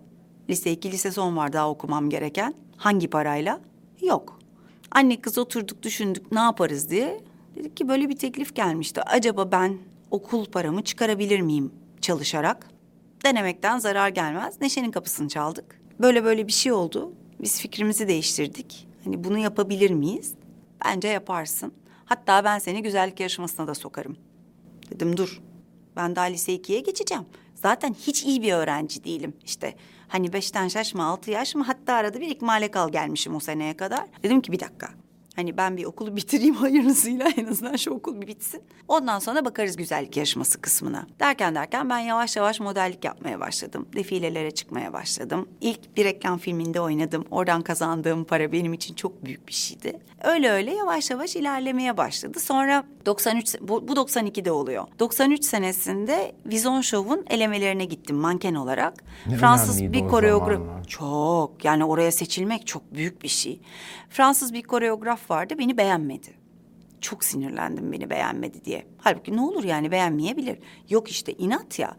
Lise 0.50 0.72
2, 0.72 0.92
lise 0.92 1.12
son 1.12 1.38
var 1.38 1.54
daha 1.54 1.70
okumam 1.70 2.10
gereken. 2.10 2.54
Hangi 2.78 3.08
parayla? 3.08 3.62
Yok. 4.02 4.40
Anne 4.92 5.22
kız 5.22 5.38
oturduk 5.38 5.84
düşündük 5.84 6.32
ne 6.32 6.40
yaparız 6.40 6.90
diye. 6.90 7.22
Dedik 7.56 7.78
ki 7.78 7.88
böyle 7.88 8.10
bir 8.10 8.16
teklif 8.16 8.56
gelmişti. 8.56 9.02
Acaba 9.02 9.52
ben 9.52 9.78
okul 10.12 10.46
paramı 10.46 10.84
çıkarabilir 10.84 11.40
miyim 11.42 11.72
çalışarak? 12.02 12.68
Denemekten 13.26 13.80
zarar 13.80 14.10
gelmez. 14.10 14.62
Neşe'nin 14.62 14.92
kapısını 14.92 15.30
çaldık. 15.30 15.82
Böyle 16.00 16.24
böyle 16.24 16.48
bir 16.48 16.52
şey 16.54 16.72
oldu. 16.72 17.14
Biz 17.42 17.62
fikrimizi 17.62 18.08
değiştirdik. 18.08 18.88
Hani 19.04 19.24
bunu 19.24 19.38
yapabilir 19.38 19.92
miyiz? 19.92 20.34
Bence 20.86 21.08
yaparsın. 21.08 21.74
Hatta 22.06 22.44
ben 22.44 22.60
seni 22.60 22.84
güzellik 22.84 23.20
yarışmasına 23.20 23.68
da 23.68 23.76
sokarım. 23.76 24.18
Dedim 24.92 25.18
dur. 25.18 25.42
Ben 25.96 26.16
daha 26.16 26.26
lise 26.26 26.54
ikiye 26.54 26.80
geçeceğim. 26.80 27.26
Zaten 27.62 27.94
hiç 27.94 28.24
iyi 28.24 28.42
bir 28.42 28.54
öğrenci 28.54 29.04
değilim. 29.04 29.34
İşte 29.46 29.76
hani 30.08 30.34
beşten 30.34 30.68
şaşma, 30.68 31.06
altı 31.06 31.32
yaş 31.32 31.56
mı 31.56 31.64
hatta 31.64 31.94
arada 31.94 32.22
bir 32.22 32.30
ikmale 32.30 32.72
kal 32.72 32.92
gelmişim 32.92 33.36
o 33.36 33.40
seneye 33.40 33.78
kadar. 33.78 34.06
Dedim 34.24 34.42
ki 34.42 34.52
bir 34.52 34.60
dakika. 34.60 34.90
Hani 35.38 35.58
ben 35.58 35.78
bir 35.78 35.86
okulu 35.86 36.16
bitireyim 36.16 36.56
hayırlısıyla 36.64 37.30
en 37.38 37.46
azından 37.46 37.76
şu 37.76 37.92
okul 37.92 38.22
bir 38.22 38.28
bitsin. 38.28 38.62
Ondan 38.88 39.20
sonra 39.20 39.46
bakarız 39.46 39.76
güzellik 39.76 40.18
yarışması 40.18 40.62
kısmına. 40.62 41.08
Derken 41.20 41.56
derken 41.56 41.90
ben 41.90 42.00
yavaş 42.00 42.36
yavaş 42.36 42.60
modellik 42.60 43.06
yapmaya 43.06 43.40
başladım. 43.40 43.88
Defilelere 43.96 44.52
çıkmaya 44.52 44.94
başladım. 44.94 45.50
İlk 45.62 45.98
bir 45.98 46.06
reklam 46.06 46.38
filminde 46.38 46.82
oynadım. 46.82 47.26
Oradan 47.32 47.62
kazandığım 47.62 48.24
para 48.24 48.52
benim 48.52 48.74
için 48.74 48.96
çok 48.96 49.26
büyük 49.26 49.48
bir 49.48 49.54
şeydi. 49.54 50.00
Öyle 50.24 50.52
öyle 50.52 50.76
yavaş 50.76 51.10
yavaş 51.12 51.36
ilerlemeye 51.36 51.98
başladı. 51.98 52.40
Sonra 52.40 52.84
93 53.06 53.48
se- 53.48 53.68
bu, 53.68 53.88
bu 53.88 53.94
92'de 53.94 54.52
oluyor. 54.52 54.88
93 55.00 55.46
senesinde 55.46 56.36
Vizon 56.46 56.82
Show'un 56.82 57.26
elemelerine 57.30 57.86
gittim 57.86 58.16
manken 58.16 58.56
olarak. 58.56 59.04
Ne 59.28 59.36
Fransız 59.36 59.84
bir 59.84 60.08
koreograf 60.08 60.62
çok 60.88 61.66
yani 61.66 61.86
oraya 61.86 62.12
seçilmek 62.12 62.68
çok 62.68 62.94
büyük 62.94 63.24
bir 63.24 63.28
şey. 63.28 63.60
Fransız 64.10 64.54
bir 64.54 64.64
koreograf 64.64 65.27
vardı 65.30 65.56
beni 65.58 65.78
beğenmedi. 65.78 66.28
Çok 67.02 67.24
sinirlendim 67.24 67.92
beni 67.92 68.10
beğenmedi 68.10 68.66
diye. 68.66 68.88
Halbuki 68.98 69.36
ne 69.36 69.42
olur 69.42 69.64
yani 69.64 69.92
beğenmeyebilir. 69.92 70.60
Yok 70.90 71.12
işte 71.12 71.34
inat 71.34 71.80
ya. 71.80 71.96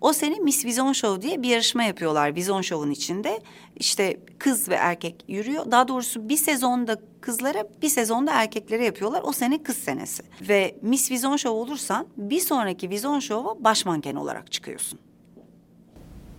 O 0.00 0.12
sene 0.12 0.38
Miss 0.38 0.64
Vision 0.64 0.92
Show 0.92 1.22
diye 1.22 1.42
bir 1.42 1.48
yarışma 1.48 1.82
yapıyorlar 1.82 2.34
Vision 2.34 2.60
Show'un 2.60 2.90
içinde. 2.90 3.40
İşte 3.76 4.20
kız 4.38 4.68
ve 4.68 4.74
erkek 4.74 5.24
yürüyor. 5.28 5.70
Daha 5.70 5.88
doğrusu 5.88 6.28
bir 6.28 6.36
sezonda 6.36 6.96
kızlara 7.20 7.64
bir 7.82 7.88
sezonda 7.88 8.32
erkeklere 8.32 8.84
yapıyorlar. 8.84 9.22
O 9.24 9.32
sene 9.32 9.62
kız 9.62 9.76
senesi. 9.76 10.22
Ve 10.48 10.78
Miss 10.82 11.10
Vision 11.10 11.36
Show 11.36 11.58
olursan 11.58 12.06
bir 12.16 12.40
sonraki 12.40 12.90
Vision 12.90 13.18
Show'a 13.18 13.64
baş 13.64 13.86
manken 13.86 14.14
olarak 14.14 14.52
çıkıyorsun. 14.52 14.98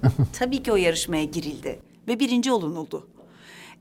Tabii 0.34 0.64
ki 0.64 0.72
o 0.72 0.76
yarışmaya 0.76 1.24
girildi 1.24 1.80
ve 2.08 2.20
birinci 2.20 2.52
olunuldu. 2.52 3.08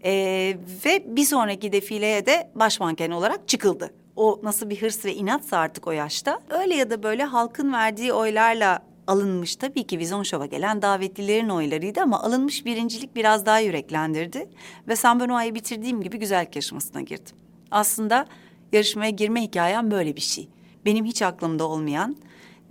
Ee, 0.05 0.57
ve 0.85 1.17
bir 1.17 1.25
sonraki 1.25 1.73
defileye 1.73 2.27
de 2.27 2.51
baş 2.55 2.81
manken 2.81 3.11
olarak 3.11 3.49
çıkıldı. 3.49 3.95
O 4.17 4.41
nasıl 4.43 4.71
bir 4.71 4.83
hırs 4.83 5.05
ve 5.05 5.15
inatsa 5.15 5.59
artık 5.59 5.87
o 5.87 5.91
yaşta. 5.93 6.41
Öyle 6.51 6.75
ya 6.75 6.91
da 6.91 7.03
böyle 7.03 7.25
halkın 7.25 7.73
verdiği 7.73 8.13
oylarla 8.13 8.83
alınmış 9.07 9.57
tabii 9.57 9.87
ki 9.87 9.99
Vizyon 9.99 10.23
Show'a 10.23 10.47
gelen 10.47 10.83
davetlilerin 10.83 11.49
oylarıydı 11.49 12.01
ama 12.01 12.23
alınmış 12.23 12.65
birincilik 12.67 13.17
biraz 13.17 13.47
daha 13.47 13.59
yüreklendirdi. 13.59 14.49
Ve 14.89 14.97
San 14.97 15.21
Benoît'ı 15.21 15.55
bitirdiğim 15.55 16.03
gibi 16.03 16.19
güzellik 16.19 16.57
yarışmasına 16.57 17.01
girdim. 17.01 17.37
Aslında 17.71 18.27
yarışmaya 18.73 19.11
girme 19.11 19.43
hikayem 19.43 19.91
böyle 19.91 20.17
bir 20.17 20.21
şey. 20.21 20.49
Benim 20.85 21.05
hiç 21.05 21.23
aklımda 21.23 21.69
olmayan, 21.69 22.17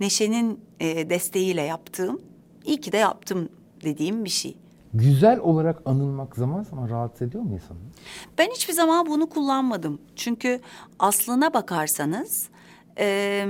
Neşe'nin 0.00 0.60
e, 0.80 1.10
desteğiyle 1.10 1.62
yaptığım, 1.62 2.22
iyi 2.64 2.80
ki 2.80 2.92
de 2.92 2.96
yaptım 2.96 3.48
dediğim 3.84 4.24
bir 4.24 4.30
şey. 4.30 4.56
Güzel 4.94 5.38
olarak 5.38 5.82
anılmak 5.84 6.36
zaman 6.36 6.62
zaman 6.62 6.88
rahatsız 6.88 7.22
ediyor 7.28 7.42
mu 7.42 7.54
insanı? 7.54 7.78
Ben 8.38 8.50
hiçbir 8.50 8.72
zaman 8.72 9.06
bunu 9.06 9.28
kullanmadım. 9.28 10.00
Çünkü 10.16 10.60
aslına 10.98 11.54
bakarsanız 11.54 12.48
e, 12.98 13.46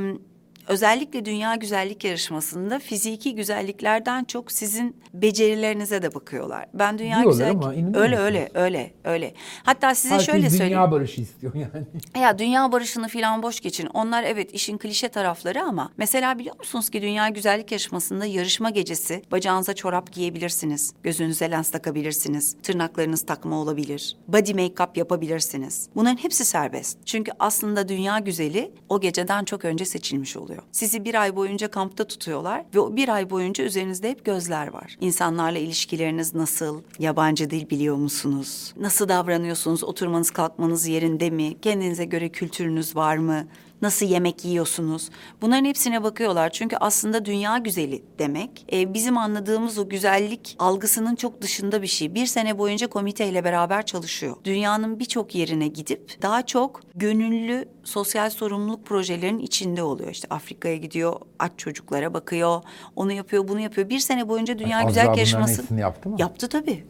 özellikle 0.68 1.24
dünya 1.24 1.54
güzellik 1.54 2.04
yarışmasında 2.04 2.78
fiziki 2.78 3.34
güzelliklerden 3.34 4.24
çok 4.24 4.52
sizin 4.52 4.96
becerilerinize 5.14 6.02
de 6.02 6.14
bakıyorlar. 6.14 6.66
Ben 6.74 6.98
dünya 6.98 7.16
Diyorlar 7.22 7.30
güzellik 7.32 7.64
ama 7.64 7.74
inanıyor 7.74 8.02
öyle 8.02 8.14
musunuz? 8.16 8.30
öyle 8.30 8.50
öyle 8.54 8.92
öyle. 9.04 9.34
Hatta 9.62 9.94
size 9.94 10.14
Herkes 10.14 10.26
şöyle 10.26 10.40
dünya 10.40 10.50
söyleyeyim. 10.58 10.90
barışı 10.90 11.20
istiyor 11.20 11.54
yani. 11.54 11.86
Ya 12.22 12.38
dünya 12.38 12.72
barışını 12.72 13.08
falan 13.08 13.42
boş 13.42 13.60
geçin. 13.60 13.86
Onlar 13.86 14.22
evet 14.24 14.54
işin 14.54 14.78
klişe 14.78 15.08
tarafları 15.08 15.62
ama 15.62 15.90
mesela 15.96 16.38
biliyor 16.38 16.58
musunuz 16.58 16.90
ki 16.90 17.02
dünya 17.02 17.28
güzellik 17.28 17.72
yarışmasında 17.72 18.26
yarışma 18.26 18.70
gecesi 18.70 19.22
bacağınıza 19.32 19.74
çorap 19.74 20.12
giyebilirsiniz. 20.12 20.94
Gözünüze 21.02 21.50
lens 21.50 21.70
takabilirsiniz. 21.70 22.56
Tırnaklarınız 22.62 23.26
takma 23.26 23.56
olabilir. 23.56 24.16
Body 24.28 24.50
make-up 24.52 24.98
yapabilirsiniz. 24.98 25.88
Bunların 25.94 26.16
hepsi 26.16 26.44
serbest. 26.44 26.98
Çünkü 27.06 27.32
aslında 27.38 27.88
dünya 27.88 28.18
güzeli 28.18 28.70
o 28.88 29.00
geceden 29.00 29.44
çok 29.44 29.64
önce 29.64 29.84
seçilmiş 29.84 30.36
oluyor. 30.36 30.51
Sizi 30.72 31.04
bir 31.04 31.22
ay 31.22 31.36
boyunca 31.36 31.68
kampta 31.70 32.04
tutuyorlar 32.04 32.64
ve 32.74 32.80
o 32.80 32.96
bir 32.96 33.08
ay 33.08 33.30
boyunca 33.30 33.64
üzerinizde 33.64 34.10
hep 34.10 34.24
gözler 34.24 34.68
var. 34.72 34.96
İnsanlarla 35.00 35.58
ilişkileriniz 35.58 36.34
nasıl? 36.34 36.82
Yabancı 36.98 37.50
dil 37.50 37.70
biliyor 37.70 37.96
musunuz? 37.96 38.74
Nasıl 38.80 39.08
davranıyorsunuz? 39.08 39.84
Oturmanız 39.84 40.30
kalkmanız 40.30 40.86
yerinde 40.86 41.30
mi? 41.30 41.60
Kendinize 41.60 42.04
göre 42.04 42.28
kültürünüz 42.28 42.96
var 42.96 43.16
mı? 43.16 43.46
Nasıl 43.82 44.06
yemek 44.06 44.44
yiyorsunuz? 44.44 45.10
Bunların 45.42 45.64
hepsine 45.64 46.02
bakıyorlar. 46.02 46.50
Çünkü 46.50 46.76
aslında 46.76 47.24
dünya 47.24 47.58
güzeli 47.58 48.04
demek 48.18 48.66
e, 48.72 48.94
bizim 48.94 49.18
anladığımız 49.18 49.78
o 49.78 49.88
güzellik 49.88 50.56
algısının 50.58 51.14
çok 51.14 51.42
dışında 51.42 51.82
bir 51.82 51.86
şey. 51.86 52.14
Bir 52.14 52.26
sene 52.26 52.58
boyunca 52.58 52.86
komiteyle 52.86 53.44
beraber 53.44 53.86
çalışıyor. 53.86 54.36
Dünyanın 54.44 54.98
birçok 54.98 55.34
yerine 55.34 55.68
gidip 55.68 56.22
daha 56.22 56.46
çok 56.46 56.80
gönüllü 56.94 57.68
sosyal 57.84 58.30
sorumluluk 58.30 58.86
projelerinin 58.86 59.38
içinde 59.38 59.82
oluyor. 59.82 60.10
İşte 60.10 60.28
Afrika'ya 60.30 60.76
gidiyor, 60.76 61.20
aç 61.38 61.52
çocuklara 61.56 62.14
bakıyor, 62.14 62.62
onu 62.96 63.12
yapıyor, 63.12 63.48
bunu 63.48 63.60
yapıyor. 63.60 63.88
Bir 63.88 63.98
sene 63.98 64.28
boyunca 64.28 64.58
dünya 64.58 64.82
güzellik 64.82 65.06
bunların 65.06 65.18
yarışması 65.18 65.74
yaptı 65.74 66.08
mı? 66.08 66.16
Yaptı 66.18 66.48
tabii. 66.48 66.84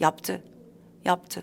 Yaptı. 0.00 0.42
Yaptı. 1.04 1.42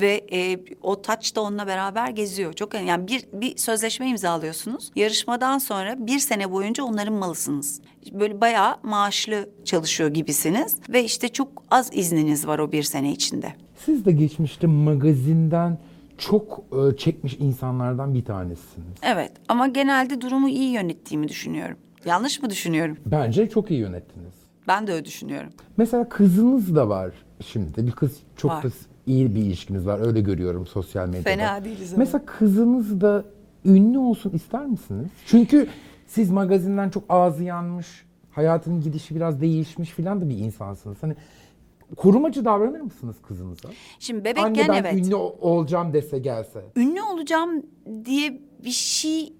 Ve 0.00 0.26
e, 0.32 0.58
o 0.82 1.02
taç 1.02 1.36
da 1.36 1.40
onunla 1.40 1.66
beraber 1.66 2.08
geziyor. 2.10 2.52
Çok 2.52 2.74
yani 2.74 3.08
bir 3.08 3.24
bir 3.32 3.56
sözleşme 3.56 4.08
imzalıyorsunuz. 4.08 4.90
Yarışmadan 4.96 5.58
sonra 5.58 6.06
bir 6.06 6.18
sene 6.18 6.52
boyunca 6.52 6.84
onların 6.84 7.14
malısınız. 7.14 7.80
Böyle 8.12 8.40
bayağı 8.40 8.76
maaşlı 8.82 9.48
çalışıyor 9.64 10.10
gibisiniz 10.10 10.76
ve 10.88 11.04
işte 11.04 11.28
çok 11.28 11.62
az 11.70 11.90
izniniz 11.92 12.46
var 12.46 12.58
o 12.58 12.72
bir 12.72 12.82
sene 12.82 13.12
içinde. 13.12 13.52
Siz 13.84 14.04
de 14.04 14.12
geçmişte 14.12 14.66
magazinden 14.66 15.78
çok 16.18 16.64
e, 16.72 16.96
çekmiş 16.96 17.36
insanlardan 17.40 18.14
bir 18.14 18.24
tanesiniz. 18.24 18.96
Evet 19.02 19.32
ama 19.48 19.66
genelde 19.66 20.20
durumu 20.20 20.48
iyi 20.48 20.72
yönettiğimi 20.72 21.28
düşünüyorum. 21.28 21.76
Yanlış 22.04 22.42
mı 22.42 22.50
düşünüyorum? 22.50 22.96
Bence 23.06 23.48
çok 23.48 23.70
iyi 23.70 23.80
yönettiniz. 23.80 24.34
Ben 24.68 24.86
de 24.86 24.92
öyle 24.92 25.04
düşünüyorum. 25.04 25.52
Mesela 25.76 26.08
kızınız 26.08 26.76
da 26.76 26.88
var 26.88 27.10
şimdi. 27.46 27.86
Bir 27.86 27.92
kız 27.92 28.16
çok 28.36 28.50
Var. 28.50 28.62
da 28.62 28.68
iyi 29.10 29.34
bir 29.34 29.40
ilişkiniz 29.40 29.86
var. 29.86 30.06
Öyle 30.06 30.20
görüyorum 30.20 30.66
sosyal 30.66 31.06
medyada. 31.06 31.22
Fena 31.24 31.64
değiliz 31.64 31.92
ama. 31.92 31.98
Mesela 31.98 32.24
kızınız 32.26 33.00
da 33.00 33.24
ünlü 33.64 33.98
olsun 33.98 34.30
ister 34.30 34.66
misiniz? 34.66 35.06
Çünkü 35.26 35.66
siz 36.06 36.30
magazinden 36.30 36.90
çok 36.90 37.04
ağzı 37.08 37.44
yanmış, 37.44 37.86
hayatının 38.30 38.80
gidişi 38.80 39.14
biraz 39.14 39.40
değişmiş 39.40 39.90
filan 39.90 40.20
da 40.20 40.28
bir 40.28 40.38
insansınız. 40.38 40.96
Hani 41.00 41.14
korumacı 41.96 42.44
davranır 42.44 42.80
mısınız 42.80 43.16
kızınıza? 43.28 43.68
Şimdi 43.98 44.24
bebekken 44.24 44.44
Anne 44.44 44.68
ben 44.68 44.74
evet. 44.74 44.94
ünlü 45.06 45.14
ol- 45.14 45.34
olacağım 45.40 45.92
dese 45.92 46.18
gelse. 46.18 46.64
ünlü 46.76 47.02
olacağım 47.02 47.62
diye 48.04 48.40
bir 48.64 48.70
şey 48.70 49.32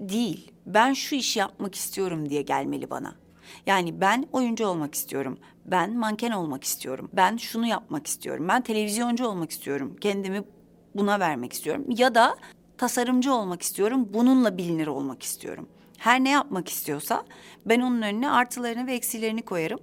değil. 0.00 0.52
Ben 0.66 0.92
şu 0.92 1.14
işi 1.14 1.38
yapmak 1.38 1.74
istiyorum 1.74 2.30
diye 2.30 2.42
gelmeli 2.42 2.90
bana. 2.90 3.14
Yani 3.66 4.00
ben 4.00 4.26
oyuncu 4.32 4.66
olmak 4.66 4.94
istiyorum. 4.94 5.38
Ben 5.64 5.96
manken 5.96 6.30
olmak 6.30 6.64
istiyorum. 6.64 7.10
Ben 7.12 7.36
şunu 7.36 7.66
yapmak 7.66 8.06
istiyorum. 8.06 8.48
Ben 8.48 8.62
televizyoncu 8.62 9.26
olmak 9.26 9.50
istiyorum. 9.50 9.96
Kendimi 10.00 10.42
buna 10.94 11.20
vermek 11.20 11.52
istiyorum. 11.52 11.84
Ya 11.88 12.14
da 12.14 12.36
tasarımcı 12.78 13.34
olmak 13.34 13.62
istiyorum. 13.62 14.08
Bununla 14.14 14.56
bilinir 14.56 14.86
olmak 14.86 15.22
istiyorum. 15.22 15.68
Her 15.98 16.24
ne 16.24 16.30
yapmak 16.30 16.68
istiyorsa 16.68 17.24
ben 17.66 17.80
onun 17.80 18.02
önüne 18.02 18.30
artılarını 18.30 18.86
ve 18.86 18.94
eksilerini 18.94 19.42
koyarım 19.42 19.80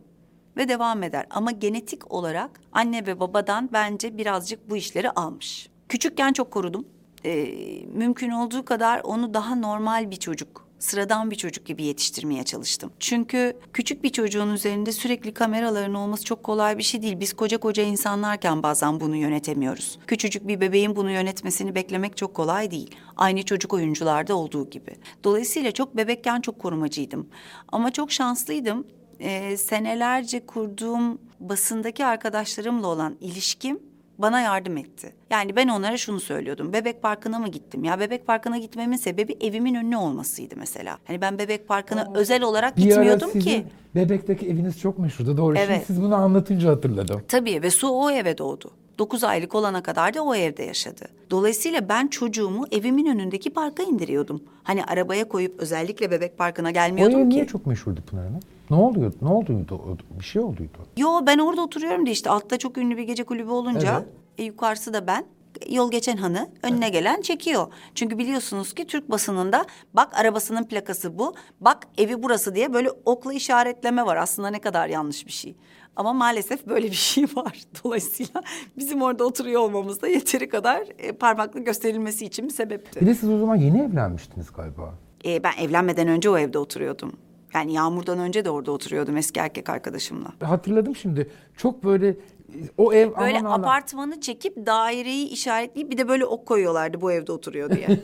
ve 0.58 0.70
devam 0.70 1.04
eder. 1.04 1.26
Ama 1.30 1.52
genetik 1.52 2.14
olarak 2.14 2.62
anne 2.72 3.08
ve 3.08 3.20
babadan 3.20 3.70
bence 3.74 4.18
birazcık 4.18 4.70
bu 4.70 4.78
işleri 4.78 5.12
almış. 5.12 5.70
Küçükken 5.90 6.34
çok 6.34 6.52
korudum. 6.52 6.86
Ee, 7.26 7.46
mümkün 7.94 8.32
olduğu 8.32 8.66
kadar 8.66 9.02
onu 9.04 9.34
daha 9.34 9.56
normal 9.56 10.12
bir 10.12 10.16
çocuk, 10.16 10.68
sıradan 10.82 11.32
bir 11.32 11.36
çocuk 11.36 11.66
gibi 11.66 11.84
yetiştirmeye 11.84 12.44
çalıştım. 12.44 12.92
Çünkü 13.00 13.58
küçük 13.74 14.04
bir 14.04 14.10
çocuğun 14.10 14.54
üzerinde 14.54 14.92
sürekli 14.92 15.34
kameraların 15.34 15.94
olması 15.94 16.26
çok 16.26 16.44
kolay 16.44 16.78
bir 16.78 16.84
şey 16.84 17.02
değil. 17.02 17.20
Biz 17.20 17.34
koca 17.34 17.58
koca 17.58 17.84
insanlarken 17.84 18.64
bazen 18.64 19.00
bunu 19.00 19.16
yönetemiyoruz. 19.16 20.00
Küçücük 20.08 20.48
bir 20.48 20.62
bebeğin 20.62 20.96
bunu 20.96 21.12
yönetmesini 21.12 21.76
beklemek 21.76 22.18
çok 22.18 22.34
kolay 22.34 22.72
değil. 22.72 22.96
Aynı 23.18 23.44
çocuk 23.44 23.74
oyuncularda 23.74 24.36
olduğu 24.36 24.70
gibi. 24.70 24.96
Dolayısıyla 25.24 25.72
çok 25.72 25.98
bebekken 25.98 26.42
çok 26.42 26.60
korumacıydım. 26.60 27.28
Ama 27.72 27.92
çok 27.92 28.12
şanslıydım 28.12 28.88
e, 29.20 29.58
senelerce 29.58 30.46
kurduğum 30.46 31.18
basındaki 31.40 32.06
arkadaşlarımla 32.06 32.88
olan 32.88 33.18
ilişkim 33.22 33.80
bana 34.22 34.42
yardım 34.42 34.78
etti. 34.78 35.14
Yani 35.30 35.56
ben 35.56 35.68
onlara 35.68 35.98
şunu 35.98 36.20
söylüyordum. 36.20 36.74
Bebek 36.74 37.02
Parkı'na 37.02 37.40
mı 37.40 37.48
gittim? 37.48 37.84
Ya 37.84 38.00
Bebek 38.00 38.28
Parkı'na 38.28 38.58
gitmemin 38.58 38.98
sebebi 38.98 39.38
evimin 39.42 39.76
önüne 39.76 39.98
olmasıydı 39.98 40.56
mesela. 40.58 40.98
Hani 41.08 41.22
ben 41.22 41.38
Bebek 41.40 41.68
Parkı'na 41.68 42.08
özel 42.16 42.44
olarak 42.44 42.78
Bir 42.78 42.82
ara 42.84 42.90
gitmiyordum 42.90 43.30
sizin 43.32 43.50
ki. 43.50 43.66
Bebekteki 43.96 44.48
eviniz 44.50 44.80
çok 44.80 45.00
meşhurdu 45.00 45.38
doğru. 45.38 45.56
Şimdi 45.56 45.72
Evet. 45.72 45.84
siz 45.88 46.02
bunu 46.02 46.16
anlatınca 46.16 46.70
hatırladım. 46.70 47.22
Tabii 47.28 47.62
ve 47.62 47.70
Su 47.72 47.88
o 47.90 48.10
eve 48.12 48.38
doğdu. 48.38 48.72
9 49.00 49.24
aylık 49.24 49.56
olana 49.56 49.84
kadar 49.84 50.14
da 50.14 50.24
o 50.24 50.36
evde 50.36 50.64
yaşadı. 50.64 51.06
Dolayısıyla 51.32 51.90
ben 51.90 52.08
çocuğumu 52.08 52.66
evimin 52.72 53.06
önündeki 53.06 53.50
parka 53.50 53.84
indiriyordum. 53.84 54.44
Hani 54.64 54.84
arabaya 54.86 55.28
koyup 55.28 55.60
özellikle 55.60 56.12
bebek 56.12 56.38
parkına 56.38 56.70
O 56.70 56.72
gelmiyordum 56.74 57.20
ev 57.20 57.24
ki. 57.24 57.30
niye 57.30 57.48
çok 57.48 57.66
meşhurdu 57.66 58.02
Pınar 58.02 58.26
Hanım? 58.28 58.40
Ne 58.72 58.78
oluyor? 58.78 59.14
Ne 59.22 59.28
olduydu? 59.30 59.98
Bir 60.20 60.24
şey 60.24 60.42
olduydu. 60.42 60.78
Yo 60.98 61.10
ben 61.28 61.38
orada 61.38 61.62
oturuyorum 61.62 62.06
da 62.06 62.10
işte 62.10 62.30
altta 62.30 62.58
çok 62.58 62.78
ünlü 62.78 62.98
bir 62.98 63.04
gece 63.04 63.24
kulübü 63.24 63.50
olunca 63.50 63.94
Evet. 63.98 64.08
e, 64.38 64.44
yukarısı 64.44 64.94
da 64.94 65.08
ben. 65.08 65.26
yol 65.70 65.92
geçen 65.92 66.18
hanı 66.18 66.50
önüne 66.64 66.90
gelen 66.90 67.22
çekiyor. 67.22 67.68
Çünkü 67.96 68.18
biliyorsunuz 68.18 68.74
ki 68.74 68.88
Türk 68.88 69.12
basınında 69.12 69.66
bak 69.94 70.20
arabasının 70.20 70.64
plakası 70.64 71.20
bu, 71.20 71.34
bak 71.62 71.78
evi 71.98 72.24
burası 72.24 72.56
diye 72.56 72.74
böyle 72.74 72.90
okla 73.06 73.34
işaretleme 73.34 74.06
var. 74.06 74.16
Aslında 74.18 74.48
ne 74.50 74.60
kadar 74.62 74.88
yanlış 74.88 75.26
bir 75.28 75.32
şey. 75.32 75.56
Ama 75.96 76.14
maalesef 76.14 76.68
böyle 76.68 76.88
bir 76.88 76.92
şey 76.96 77.24
var. 77.24 77.60
Dolayısıyla 77.84 78.44
bizim 78.78 79.02
orada 79.02 79.24
oturuyor 79.26 79.62
olmamız 79.62 80.02
da 80.02 80.08
yeteri 80.08 80.50
kadar 80.50 80.88
e, 80.98 81.12
parmakla 81.12 81.60
gösterilmesi 81.60 82.26
için 82.26 82.46
bir 82.48 82.54
sebepti. 82.54 83.02
Bir 83.02 83.06
de 83.06 83.16
siz 83.16 83.30
o 83.30 83.38
zaman 83.40 83.56
yeni 83.56 83.82
evlenmiştiniz 83.82 84.52
galiba. 84.54 84.94
E, 85.26 85.44
ben 85.44 85.52
evlenmeden 85.60 86.08
önce 86.08 86.30
o 86.30 86.38
evde 86.38 86.58
oturuyordum. 86.60 87.14
Yani 87.54 87.74
Yağmur'dan 87.74 88.20
önce 88.20 88.46
de 88.46 88.50
orada 88.50 88.72
oturuyordum 88.72 89.18
eski 89.18 89.40
erkek 89.40 89.70
arkadaşımla. 89.70 90.28
Hatırladım 90.44 90.96
şimdi. 90.96 91.30
Çok 91.58 91.84
böyle 91.84 92.16
o 92.78 92.94
ev 92.94 93.16
Böyle 93.20 93.38
aman 93.38 93.46
Allah'ım. 93.46 93.64
apartmanı 93.64 94.22
çekip 94.22 94.66
daireyi 94.66 95.28
işaretleyip 95.30 95.92
bir 95.92 95.98
de 95.98 96.08
böyle 96.08 96.26
ok 96.26 96.46
koyuyorlardı 96.46 97.02
bu 97.02 97.12
evde 97.12 97.32
oturuyor 97.32 97.70
diye. 97.76 97.88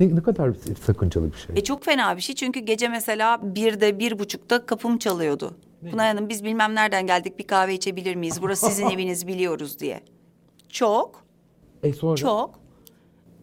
Ne, 0.00 0.16
ne 0.16 0.22
kadar 0.22 0.52
sakıncalı 0.86 1.32
bir 1.32 1.36
şey. 1.36 1.56
e 1.56 1.64
çok 1.64 1.84
fena 1.84 2.16
bir 2.16 2.22
şey 2.22 2.34
çünkü 2.34 2.60
gece 2.60 2.88
mesela 2.88 3.40
birde 3.42 3.98
bir 3.98 4.18
buçukta 4.18 4.66
kapım 4.66 4.98
çalıyordu. 4.98 5.54
Pınar 5.90 6.06
Hanım 6.06 6.28
biz 6.28 6.44
bilmem 6.44 6.74
nereden 6.74 7.06
geldik 7.06 7.38
bir 7.38 7.46
kahve 7.46 7.74
içebilir 7.74 8.14
miyiz? 8.14 8.42
Burası 8.42 8.66
sizin 8.66 8.90
eviniz 8.90 9.26
biliyoruz 9.26 9.78
diye. 9.78 10.00
Çok, 10.68 11.24
E 11.82 11.92
sonra 11.92 12.16
çok. 12.16 12.59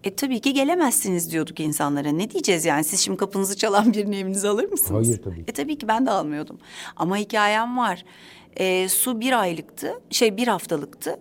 E 0.08 0.16
tabii 0.16 0.40
ki 0.40 0.54
gelemezsiniz 0.54 1.32
diyorduk 1.32 1.60
insanlara. 1.60 2.10
Ne 2.10 2.30
diyeceğiz 2.30 2.66
yani? 2.66 2.84
Siz 2.84 3.00
şimdi 3.00 3.18
kapınızı 3.18 3.58
çalan 3.58 3.94
birini 3.94 4.18
evinize 4.18 4.48
alır 4.48 4.72
mısınız? 4.72 5.08
Hayır, 5.08 5.22
tabii. 5.24 5.44
E 5.48 5.52
tabii 5.52 5.78
ki 5.78 5.88
ben 5.88 6.06
de 6.06 6.12
almıyordum. 6.12 6.60
Ama 6.96 7.18
hikayem 7.18 7.78
var. 7.78 8.06
E, 8.56 8.90
su 8.90 9.20
bir 9.20 9.40
aylıktı, 9.40 10.02
şey 10.10 10.38
bir 10.38 10.48
haftalıktı. 10.48 11.20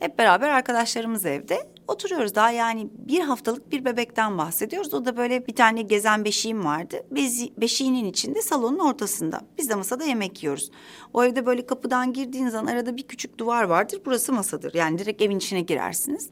Hep 0.00 0.18
beraber 0.18 0.48
arkadaşlarımız 0.48 1.26
evde 1.26 1.68
oturuyoruz. 1.88 2.34
Daha 2.34 2.50
yani 2.50 2.88
bir 2.92 3.20
haftalık 3.20 3.72
bir 3.72 3.84
bebekten 3.84 4.38
bahsediyoruz. 4.38 4.94
O 4.94 5.04
da 5.04 5.16
böyle 5.16 5.46
bir 5.46 5.54
tane 5.54 5.82
gezen 5.82 6.24
beşiğim 6.24 6.64
vardı. 6.64 6.96
Bezi, 7.10 7.52
beşiğinin 7.60 8.04
içinde 8.04 8.42
salonun 8.42 8.78
ortasında. 8.78 9.40
Biz 9.58 9.70
de 9.70 9.74
masada 9.74 10.04
yemek 10.04 10.42
yiyoruz. 10.42 10.70
O 11.14 11.24
evde 11.24 11.46
böyle 11.46 11.66
kapıdan 11.66 12.12
girdiğiniz 12.12 12.52
zaman 12.52 12.72
arada 12.72 12.96
bir 12.96 13.02
küçük 13.02 13.38
duvar 13.38 13.64
vardır. 13.64 14.00
Burası 14.06 14.32
masadır. 14.32 14.74
Yani 14.74 14.98
direkt 14.98 15.22
evin 15.22 15.36
içine 15.36 15.60
girersiniz. 15.60 16.28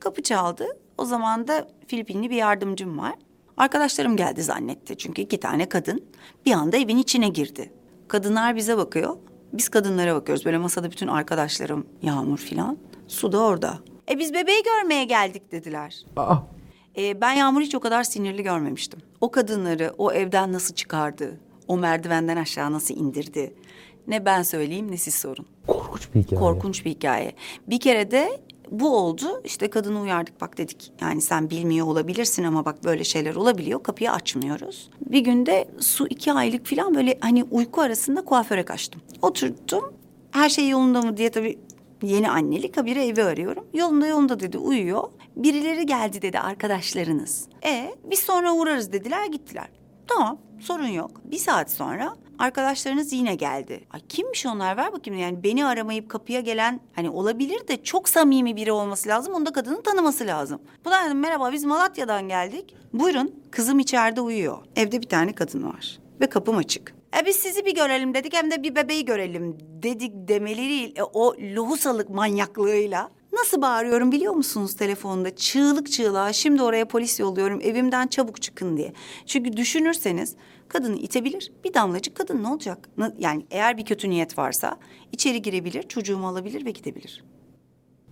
Kapı 0.00 0.22
çaldı. 0.22 0.66
O 0.98 1.04
zaman 1.04 1.48
da 1.48 1.68
Filipinli 1.86 2.30
bir 2.30 2.36
yardımcım 2.36 2.98
var. 2.98 3.14
Arkadaşlarım 3.56 4.16
geldi 4.16 4.42
zannetti. 4.42 4.96
Çünkü 4.98 5.22
iki 5.22 5.40
tane 5.40 5.68
kadın 5.68 6.04
bir 6.46 6.52
anda 6.52 6.76
evin 6.76 6.96
içine 6.98 7.28
girdi. 7.28 7.72
Kadınlar 8.08 8.56
bize 8.56 8.76
bakıyor. 8.76 9.16
Biz 9.52 9.68
kadınlara 9.68 10.14
bakıyoruz. 10.14 10.44
Böyle 10.44 10.58
masada 10.58 10.90
bütün 10.90 11.06
arkadaşlarım 11.08 11.86
Yağmur 12.02 12.38
filan. 12.38 12.78
Su 13.08 13.32
da 13.32 13.38
orada. 13.42 13.78
E 14.10 14.18
biz 14.18 14.34
bebeği 14.34 14.62
görmeye 14.62 15.04
geldik 15.04 15.52
dediler. 15.52 16.02
Aa, 16.16 16.36
E, 16.98 17.20
ben 17.20 17.32
Yağmur'u 17.32 17.64
hiç 17.64 17.74
o 17.74 17.80
kadar 17.80 18.02
sinirli 18.02 18.42
görmemiştim. 18.42 19.00
O 19.20 19.30
kadınları 19.30 19.94
o 19.98 20.12
evden 20.12 20.52
nasıl 20.52 20.74
çıkardı? 20.74 21.40
O 21.68 21.76
merdivenden 21.76 22.36
aşağı 22.36 22.72
nasıl 22.72 22.94
indirdi? 22.94 23.54
Ne 24.06 24.24
ben 24.24 24.42
söyleyeyim 24.42 24.90
ne 24.90 24.96
siz 24.96 25.14
sorun. 25.14 25.46
korkunç 25.66 26.08
bir 26.14 26.20
hikaye. 26.22 26.40
Korkunç 26.40 26.84
bir 26.84 26.90
hikaye. 26.90 27.32
Bir 27.66 27.80
kere 27.80 28.10
de 28.10 28.40
bu 28.70 28.96
oldu. 28.96 29.40
İşte 29.44 29.70
kadını 29.70 30.00
uyardık 30.00 30.40
bak 30.40 30.58
dedik. 30.58 30.92
Yani 31.00 31.20
sen 31.20 31.50
bilmiyor 31.50 31.86
olabilirsin 31.86 32.44
ama 32.44 32.64
bak 32.64 32.84
böyle 32.84 33.04
şeyler 33.04 33.34
olabiliyor. 33.34 33.82
Kapıyı 33.82 34.12
açmıyoruz. 34.12 34.90
Bir 35.00 35.20
günde 35.20 35.68
su 35.80 36.06
iki 36.06 36.32
aylık 36.32 36.66
falan 36.66 36.94
böyle 36.94 37.18
hani 37.20 37.44
uyku 37.44 37.80
arasında 37.80 38.24
kuaföre 38.24 38.64
kaçtım. 38.64 39.00
Oturdum. 39.22 39.92
Her 40.30 40.48
şey 40.48 40.68
yolunda 40.68 41.02
mı 41.02 41.16
diye 41.16 41.30
tabii 41.30 41.58
yeni 42.02 42.30
annelik 42.30 42.76
habire 42.76 43.06
evi 43.06 43.22
arıyorum. 43.24 43.64
Yolunda 43.74 44.06
yolunda 44.06 44.40
dedi 44.40 44.58
uyuyor. 44.58 45.02
Birileri 45.36 45.86
geldi 45.86 46.22
dedi 46.22 46.38
arkadaşlarınız. 46.38 47.48
E 47.64 47.94
biz 48.10 48.18
sonra 48.18 48.52
uğrarız 48.54 48.92
dediler 48.92 49.26
gittiler. 49.26 49.68
Tamam 50.06 50.38
sorun 50.60 50.86
yok. 50.86 51.10
Bir 51.24 51.36
saat 51.38 51.70
sonra 51.70 52.16
arkadaşlarınız 52.38 53.12
yine 53.12 53.34
geldi. 53.34 53.80
Ay 53.90 54.00
kimmiş 54.08 54.46
onlar 54.46 54.76
ver 54.76 54.92
bakayım 54.92 55.20
yani 55.20 55.42
beni 55.42 55.66
aramayıp 55.66 56.08
kapıya 56.08 56.40
gelen 56.40 56.80
hani 56.94 57.10
olabilir 57.10 57.68
de 57.68 57.82
çok 57.82 58.08
samimi 58.08 58.56
biri 58.56 58.72
olması 58.72 59.08
lazım. 59.08 59.34
Onu 59.34 59.46
da 59.46 59.52
kadının 59.52 59.82
tanıması 59.82 60.26
lazım. 60.26 60.60
Pınar 60.84 61.02
Hanım 61.02 61.18
merhaba 61.18 61.52
biz 61.52 61.64
Malatya'dan 61.64 62.28
geldik. 62.28 62.74
Buyurun 62.92 63.34
kızım 63.50 63.78
içeride 63.78 64.20
uyuyor. 64.20 64.58
Evde 64.76 65.00
bir 65.00 65.08
tane 65.08 65.34
kadın 65.34 65.62
var 65.62 65.98
ve 66.20 66.26
kapım 66.26 66.56
açık. 66.56 66.94
E 67.22 67.26
biz 67.26 67.36
sizi 67.36 67.64
bir 67.64 67.74
görelim 67.74 68.14
dedik 68.14 68.34
hem 68.34 68.50
de 68.50 68.62
bir 68.62 68.76
bebeği 68.76 69.04
görelim 69.04 69.56
dedik 69.60 70.12
demeleriyle 70.14 71.04
o 71.04 71.34
lohusalık 71.56 72.10
manyaklığıyla 72.10 73.10
Nasıl 73.38 73.62
bağırıyorum 73.62 74.12
biliyor 74.12 74.34
musunuz 74.34 74.76
telefonda? 74.76 75.36
Çığlık 75.36 75.92
çığlığa 75.92 76.32
şimdi 76.32 76.62
oraya 76.62 76.88
polis 76.88 77.20
yolluyorum 77.20 77.60
evimden 77.60 78.06
çabuk 78.06 78.42
çıkın 78.42 78.76
diye. 78.76 78.92
Çünkü 79.26 79.56
düşünürseniz 79.56 80.34
kadını 80.68 80.96
itebilir 80.96 81.52
bir 81.64 81.74
damlacık 81.74 82.14
kadın 82.14 82.42
ne 82.42 82.48
olacak? 82.48 82.88
Yani 83.18 83.46
eğer 83.50 83.78
bir 83.78 83.84
kötü 83.84 84.10
niyet 84.10 84.38
varsa 84.38 84.76
içeri 85.12 85.42
girebilir 85.42 85.82
çocuğumu 85.82 86.28
alabilir 86.28 86.64
ve 86.64 86.70
gidebilir. 86.70 87.24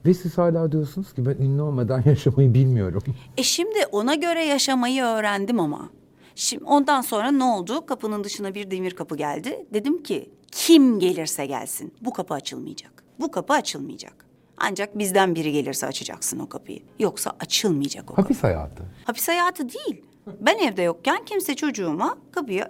Ve 0.07 0.15
siz 0.15 0.39
hala 0.39 0.73
diyorsunuz 0.73 1.15
ki 1.15 1.27
ben 1.27 1.45
ünlü 1.45 1.63
olmadan 1.63 2.03
yaşamayı 2.07 2.55
bilmiyorum. 2.55 3.03
E 3.37 3.43
şimdi 3.43 3.87
ona 3.93 4.15
göre 4.15 4.45
yaşamayı 4.45 5.03
öğrendim 5.03 5.61
ama. 5.61 5.91
Şimdi 6.35 6.65
ondan 6.65 7.01
sonra 7.01 7.31
ne 7.31 7.45
oldu? 7.45 7.87
Kapının 7.87 8.25
dışına 8.25 8.55
bir 8.55 8.71
demir 8.71 8.91
kapı 8.91 9.17
geldi. 9.17 9.67
Dedim 9.75 10.03
ki 10.03 10.31
kim 10.53 10.99
gelirse 10.99 11.47
gelsin 11.47 11.95
bu 12.01 12.13
kapı 12.13 12.35
açılmayacak. 12.35 13.05
Bu 13.21 13.31
kapı 13.31 13.53
açılmayacak. 13.55 14.26
Ancak 14.59 14.99
bizden 14.99 15.35
biri 15.35 15.53
gelirse 15.53 15.87
açacaksın 15.87 16.39
o 16.39 16.49
kapıyı. 16.49 16.79
Yoksa 16.99 17.33
açılmayacak 17.41 18.05
o 18.05 18.07
kapı. 18.15 18.23
Hapis 18.23 18.43
hayatı. 18.43 18.83
Hapis 19.05 19.29
hayatı 19.29 19.69
değil. 19.69 20.03
Ben 20.41 20.59
evde 20.59 20.83
yokken 20.83 21.25
kimse 21.25 21.55
çocuğuma 21.55 22.17
kapıyı 22.33 22.65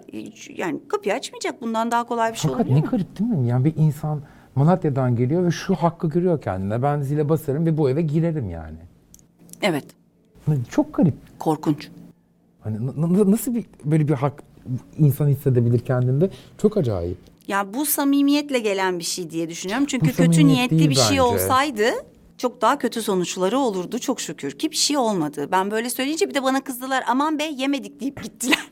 yani 0.55 0.79
kapıyı 0.87 1.15
açmayacak. 1.15 1.61
Bundan 1.61 1.91
daha 1.91 2.03
kolay 2.03 2.31
bir 2.31 2.37
şey 2.37 2.51
Fakat 2.51 2.65
olabilir 2.65 2.81
ne 2.81 2.85
mi? 2.85 2.91
garip 2.91 3.19
değil 3.19 3.29
mi? 3.31 3.47
Yani 3.47 3.65
bir 3.65 3.73
insan 3.77 4.21
Malatya'dan 4.55 5.15
geliyor 5.15 5.45
ve 5.45 5.51
şu 5.51 5.75
hakkı 5.75 6.09
görüyor 6.09 6.41
kendine. 6.41 6.81
Ben 6.83 7.01
zile 7.01 7.29
basarım 7.29 7.65
ve 7.65 7.77
bu 7.77 7.89
eve 7.89 8.01
girerim 8.01 8.49
yani. 8.49 8.77
Evet. 9.61 9.85
Çok 10.69 10.93
garip. 10.93 11.13
Korkunç. 11.39 11.89
Hani 12.61 12.87
na- 12.87 13.13
na- 13.13 13.31
nasıl 13.31 13.55
bir 13.55 13.65
böyle 13.85 14.07
bir 14.07 14.13
hak 14.13 14.43
insan 14.97 15.27
hissedebilir 15.27 15.79
kendinde? 15.79 16.29
Çok 16.57 16.77
acayip. 16.77 17.17
Ya 17.47 17.73
bu 17.73 17.85
samimiyetle 17.85 18.59
gelen 18.59 18.99
bir 18.99 19.03
şey 19.03 19.29
diye 19.29 19.49
düşünüyorum. 19.49 19.85
Çünkü 19.85 20.05
kötü 20.05 20.33
samimiyet 20.33 20.45
niyetli 20.45 20.79
değil 20.79 20.89
bir 20.89 20.95
şey 20.95 21.09
bence. 21.09 21.21
olsaydı 21.21 21.85
çok 22.37 22.61
daha 22.61 22.77
kötü 22.77 23.01
sonuçları 23.01 23.59
olurdu 23.59 23.99
çok 23.99 24.21
şükür 24.21 24.51
ki 24.51 24.71
bir 24.71 24.75
şey 24.75 24.97
olmadı. 24.97 25.47
Ben 25.51 25.71
böyle 25.71 25.89
söyleyince 25.89 26.29
bir 26.29 26.33
de 26.33 26.43
bana 26.43 26.63
kızdılar 26.63 27.03
aman 27.07 27.39
be 27.39 27.43
yemedik 27.43 27.99
deyip 27.99 28.23
gittiler. 28.23 28.67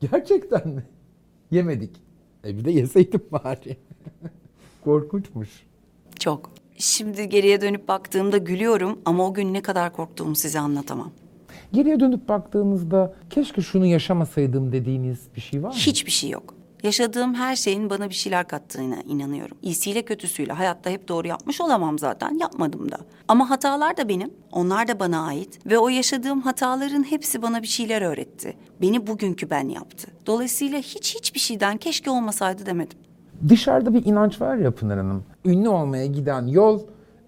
Gerçekten 0.12 0.68
mi? 0.68 0.82
Yemedik. 1.50 1.90
E 2.44 2.56
bir 2.58 2.64
de 2.64 2.70
yeseydim 2.70 3.22
bari. 3.32 3.76
Korkunçmuş. 4.84 5.48
çok. 6.18 6.50
Şimdi 6.78 7.28
geriye 7.28 7.60
dönüp 7.60 7.88
baktığımda 7.88 8.38
gülüyorum 8.38 8.98
ama 9.04 9.26
o 9.26 9.34
gün 9.34 9.54
ne 9.54 9.62
kadar 9.62 9.92
korktuğumu 9.92 10.36
size 10.36 10.60
anlatamam. 10.60 11.12
Geriye 11.72 12.00
dönüp 12.00 12.28
baktığınızda 12.28 13.14
keşke 13.30 13.62
şunu 13.62 13.86
yaşamasaydım 13.86 14.72
dediğiniz 14.72 15.18
bir 15.36 15.40
şey 15.40 15.62
var 15.62 15.68
mı? 15.68 15.74
Hiçbir 15.74 16.10
şey 16.10 16.30
yok. 16.30 16.54
Yaşadığım 16.82 17.34
her 17.34 17.56
şeyin 17.56 17.90
bana 17.90 18.08
bir 18.08 18.14
şeyler 18.14 18.48
kattığına 18.48 18.96
inanıyorum. 19.08 19.56
İyisiyle 19.62 20.02
kötüsüyle 20.02 20.52
hayatta 20.52 20.90
hep 20.90 21.08
doğru 21.08 21.28
yapmış 21.28 21.60
olamam 21.60 21.98
zaten. 21.98 22.38
Yapmadım 22.38 22.90
da. 22.92 22.96
Ama 23.28 23.50
hatalar 23.50 23.96
da 23.96 24.08
benim. 24.08 24.30
Onlar 24.52 24.88
da 24.88 25.00
bana 25.00 25.26
ait. 25.26 25.66
Ve 25.66 25.78
o 25.78 25.88
yaşadığım 25.88 26.40
hataların 26.40 27.02
hepsi 27.10 27.42
bana 27.42 27.62
bir 27.62 27.66
şeyler 27.66 28.02
öğretti. 28.02 28.56
Beni 28.82 29.06
bugünkü 29.06 29.50
ben 29.50 29.68
yaptı. 29.68 30.08
Dolayısıyla 30.26 30.78
hiç 30.78 31.14
hiçbir 31.14 31.40
şeyden 31.40 31.76
keşke 31.76 32.10
olmasaydı 32.10 32.66
demedim. 32.66 32.98
Dışarıda 33.48 33.94
bir 33.94 34.04
inanç 34.04 34.40
var 34.40 34.56
ya 34.56 34.70
Pınar 34.70 34.98
Hanım. 34.98 35.24
Ünlü 35.44 35.68
olmaya 35.68 36.06
giden 36.06 36.46
yol 36.46 36.80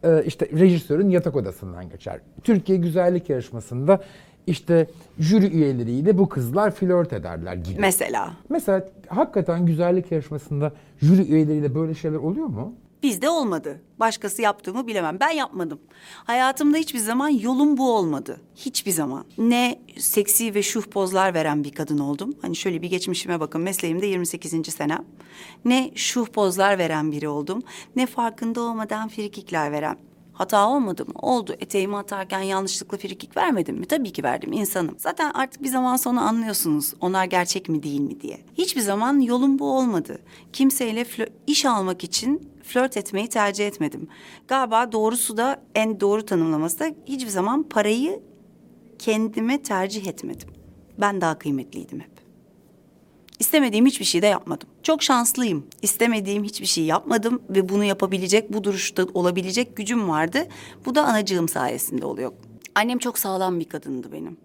e, 0.02 0.24
işte 0.24 0.48
rejisörün 0.52 1.10
yatak 1.10 1.36
odasından 1.36 1.88
geçer. 1.88 2.20
Türkiye 2.44 2.78
Güzellik 2.78 3.30
Yarışması'nda 3.30 4.00
işte 4.46 4.86
jüri 5.18 5.46
üyeleriyle 5.46 6.18
bu 6.18 6.28
kızlar 6.28 6.70
flört 6.70 7.12
ederler 7.12 7.54
gibi. 7.54 7.80
Mesela 7.80 8.32
Mesela 8.48 8.88
hakikaten 9.08 9.66
güzellik 9.66 10.12
yarışmasında 10.12 10.72
jüri 11.02 11.22
üyeleriyle 11.32 11.74
böyle 11.74 11.94
şeyler 11.94 12.16
oluyor 12.16 12.46
mu? 12.46 12.74
bizde 13.02 13.28
olmadı. 13.28 13.80
Başkası 14.00 14.42
yaptığımı 14.42 14.86
bilemem. 14.86 15.16
Ben 15.20 15.30
yapmadım. 15.30 15.78
Hayatımda 16.14 16.76
hiçbir 16.76 16.98
zaman 16.98 17.28
yolum 17.28 17.76
bu 17.76 17.96
olmadı. 17.96 18.40
Hiçbir 18.56 18.90
zaman. 18.90 19.24
Ne 19.38 19.78
seksi 19.98 20.54
ve 20.54 20.62
şuh 20.62 20.82
pozlar 20.82 21.34
veren 21.34 21.64
bir 21.64 21.72
kadın 21.72 21.98
oldum. 21.98 22.34
Hani 22.42 22.56
şöyle 22.56 22.82
bir 22.82 22.90
geçmişime 22.90 23.40
bakın. 23.40 23.60
Mesleğimde 23.60 24.06
28. 24.06 24.72
senem. 24.72 25.04
Ne 25.64 25.90
şuh 25.94 26.26
pozlar 26.26 26.78
veren 26.78 27.12
biri 27.12 27.28
oldum. 27.28 27.62
Ne 27.96 28.06
farkında 28.06 28.60
olmadan 28.60 29.08
frikikler 29.08 29.72
veren. 29.72 29.96
Hata 30.32 30.68
olmadı 30.68 31.06
mı? 31.06 31.12
Oldu. 31.22 31.56
Eteğimi 31.60 31.96
atarken 31.96 32.40
yanlışlıkla 32.40 32.98
frikik 32.98 33.36
vermedim 33.36 33.76
mi? 33.76 33.86
Tabii 33.86 34.12
ki 34.12 34.22
verdim. 34.22 34.52
insanım. 34.52 34.94
Zaten 34.98 35.30
artık 35.34 35.62
bir 35.62 35.68
zaman 35.68 35.96
sonra 35.96 36.20
anlıyorsunuz. 36.20 36.94
Onlar 37.00 37.24
gerçek 37.24 37.68
mi 37.68 37.82
değil 37.82 38.00
mi 38.00 38.20
diye. 38.20 38.40
Hiçbir 38.54 38.80
zaman 38.80 39.20
yolum 39.20 39.58
bu 39.58 39.78
olmadı. 39.78 40.18
Kimseyle 40.52 41.06
iş 41.46 41.66
almak 41.66 42.04
için 42.04 42.50
flört 42.62 42.96
etmeyi 42.96 43.28
tercih 43.28 43.66
etmedim. 43.66 44.08
Galiba 44.48 44.92
doğrusu 44.92 45.36
da 45.36 45.62
en 45.74 46.00
doğru 46.00 46.26
tanımlaması 46.26 46.78
da 46.78 46.90
hiçbir 47.06 47.30
zaman 47.30 47.62
parayı 47.62 48.22
kendime 48.98 49.62
tercih 49.62 50.06
etmedim. 50.06 50.48
Ben 50.98 51.20
daha 51.20 51.38
kıymetliydim 51.38 52.00
hep. 52.00 52.11
İstemediğim 53.38 53.86
hiçbir 53.86 54.04
şey 54.04 54.22
de 54.22 54.26
yapmadım. 54.26 54.68
Çok 54.82 55.02
şanslıyım. 55.02 55.66
İstemediğim 55.82 56.44
hiçbir 56.44 56.66
şey 56.66 56.84
yapmadım 56.84 57.42
ve 57.50 57.68
bunu 57.68 57.84
yapabilecek, 57.84 58.52
bu 58.52 58.64
duruşta 58.64 59.06
olabilecek 59.14 59.76
gücüm 59.76 60.08
vardı. 60.08 60.46
Bu 60.86 60.94
da 60.94 61.04
anacığım 61.04 61.48
sayesinde 61.48 62.06
oluyor. 62.06 62.32
Annem 62.74 62.98
çok 62.98 63.18
sağlam 63.18 63.60
bir 63.60 63.64
kadındı 63.64 64.12
benim. 64.12 64.36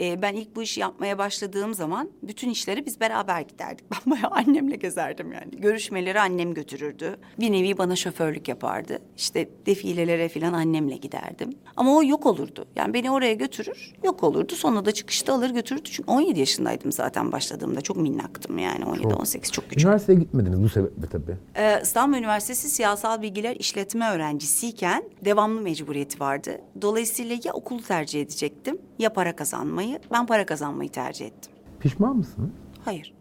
Ee, 0.00 0.22
ben 0.22 0.34
ilk 0.34 0.56
bu 0.56 0.62
işi 0.62 0.80
yapmaya 0.80 1.18
başladığım 1.18 1.74
zaman 1.74 2.10
bütün 2.22 2.50
işleri 2.50 2.86
biz 2.86 3.00
beraber 3.00 3.40
giderdik. 3.40 3.84
Ben 3.92 4.12
bayağı 4.12 4.30
annemle 4.30 4.76
gezerdim 4.76 5.32
yani. 5.32 5.50
Görüşmeleri 5.50 6.20
annem 6.20 6.54
götürürdü. 6.54 7.16
Bir 7.40 7.52
nevi 7.52 7.78
bana 7.78 7.96
şoförlük 7.96 8.48
yapardı. 8.48 8.98
İşte 9.16 9.48
defilelere 9.66 10.28
falan 10.28 10.52
annemle 10.52 10.96
giderdim. 10.96 11.50
Ama 11.76 11.96
o 11.96 12.02
yok 12.04 12.26
olurdu. 12.26 12.66
Yani 12.76 12.94
beni 12.94 13.10
oraya 13.10 13.34
götürür, 13.34 13.92
yok 14.04 14.22
olurdu. 14.22 14.54
Sonra 14.54 14.84
da 14.84 14.92
çıkışta 14.92 15.34
alır 15.34 15.50
götürürdü. 15.50 15.88
Çünkü 15.92 16.10
17 16.12 16.40
yaşındaydım 16.40 16.92
zaten 16.92 17.32
başladığımda. 17.32 17.80
Çok 17.80 17.96
minnaktım 17.96 18.58
yani 18.58 18.84
17-18 18.84 19.52
çok 19.52 19.68
küçük. 19.70 19.84
Üniversiteye 19.84 20.18
gitmediniz 20.18 20.62
bu 20.62 20.68
sebeple 20.68 21.06
tabii. 21.12 21.36
Ee, 21.56 21.80
İstanbul 21.82 22.16
Üniversitesi 22.16 22.70
Siyasal 22.70 23.22
Bilgiler 23.22 23.56
İşletme 23.56 24.10
öğrencisiyken 24.10 25.04
devamlı 25.24 25.60
mecburiyeti 25.60 26.20
vardı. 26.20 26.60
Dolayısıyla 26.82 27.36
ya 27.44 27.52
okulu 27.52 27.82
tercih 27.82 28.20
edecektim 28.22 28.78
ya 29.02 29.12
para 29.12 29.36
kazanmayı. 29.36 29.98
Ben 30.12 30.26
para 30.26 30.46
kazanmayı 30.46 30.90
tercih 30.90 31.26
ettim. 31.26 31.52
Pişman 31.80 32.16
mısınız? 32.16 32.50
Hayır. 32.84 33.14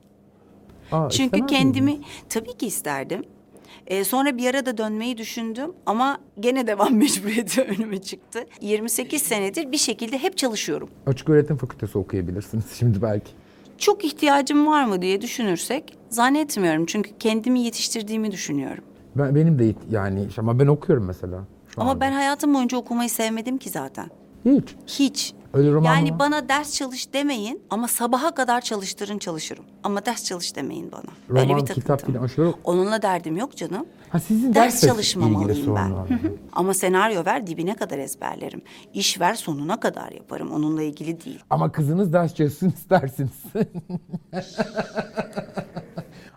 Aa, 0.92 1.10
Çünkü 1.10 1.24
istemez 1.38 1.50
kendimi 1.52 1.86
miydiniz? 1.92 2.08
tabii 2.30 2.58
ki 2.58 2.68
isterdim. 2.68 3.24
Ee, 3.88 4.04
sonra 4.04 4.38
bir 4.38 4.50
ara 4.50 4.66
da 4.66 4.78
dönmeyi 4.78 5.18
düşündüm 5.18 5.72
ama 5.86 6.18
gene 6.40 6.68
devam 6.68 6.94
mecburiyeti 6.98 7.62
önüme 7.62 8.02
çıktı. 8.02 8.46
28 8.62 9.22
senedir 9.22 9.72
bir 9.72 9.78
şekilde 9.78 10.18
hep 10.18 10.38
çalışıyorum. 10.38 10.90
Açık 11.06 11.30
öğretim 11.30 11.58
fakültesi 11.58 11.98
okuyabilirsiniz 11.98 12.66
şimdi 12.80 13.02
belki. 13.02 13.32
Çok 13.78 14.06
ihtiyacım 14.06 14.68
var 14.68 14.84
mı 14.86 15.02
diye 15.02 15.22
düşünürsek 15.22 15.98
zannetmiyorum. 16.10 16.86
Çünkü 16.86 17.12
kendimi 17.20 17.60
yetiştirdiğimi 17.62 18.32
düşünüyorum. 18.32 18.84
Ben, 19.16 19.36
benim 19.36 19.60
de 19.60 19.74
yani 19.92 20.28
ama 20.38 20.60
ben 20.60 20.68
okuyorum 20.68 21.06
mesela. 21.06 21.44
Ama 21.78 21.92
anda. 21.92 22.02
ben 22.02 22.12
hayatım 22.12 22.54
boyunca 22.54 22.78
okumayı 22.78 23.10
sevmedim 23.10 23.58
ki 23.58 23.70
zaten. 23.70 24.10
Hiç. 24.46 24.76
Hiç. 24.88 25.34
Öyle 25.54 25.72
roman 25.72 25.96
yani 25.96 26.12
mı? 26.12 26.20
bana 26.20 26.50
ders 26.50 26.74
çalış 26.76 27.14
demeyin 27.14 27.62
ama 27.70 27.88
sabaha 27.88 28.32
kadar 28.36 28.62
çalıştırın 28.62 29.18
çalışırım. 29.18 29.66
Ama 29.84 30.06
ders 30.06 30.24
çalış 30.24 30.56
demeyin 30.56 30.92
bana. 30.92 31.02
Böyle 31.30 31.54
Roman, 31.54 31.68
bir 31.68 31.74
kitap 31.74 32.06
filan 32.06 32.24
aşırı... 32.24 32.54
Onunla 32.64 33.02
derdim 33.02 33.38
yok 33.38 33.58
canım. 33.58 33.86
Ha 34.10 34.20
sizin 34.20 34.54
Ders 34.56 34.74
dersle 34.74 34.88
çalışmamalıyım 34.88 35.76
ben. 35.76 35.94
Ama 36.54 36.74
senaryo 36.74 37.26
ver 37.26 37.48
dibine 37.48 37.76
kadar 37.76 37.98
ezberlerim. 37.98 38.62
İş 38.94 39.20
ver 39.20 39.34
sonuna 39.34 39.80
kadar 39.80 40.12
yaparım. 40.12 40.52
Onunla 40.52 40.84
ilgili 40.84 41.26
değil. 41.26 41.40
Ama 41.50 41.72
kızınız 41.72 42.14
ders 42.14 42.36
çalışsın 42.36 42.70
istersiniz. 42.70 43.32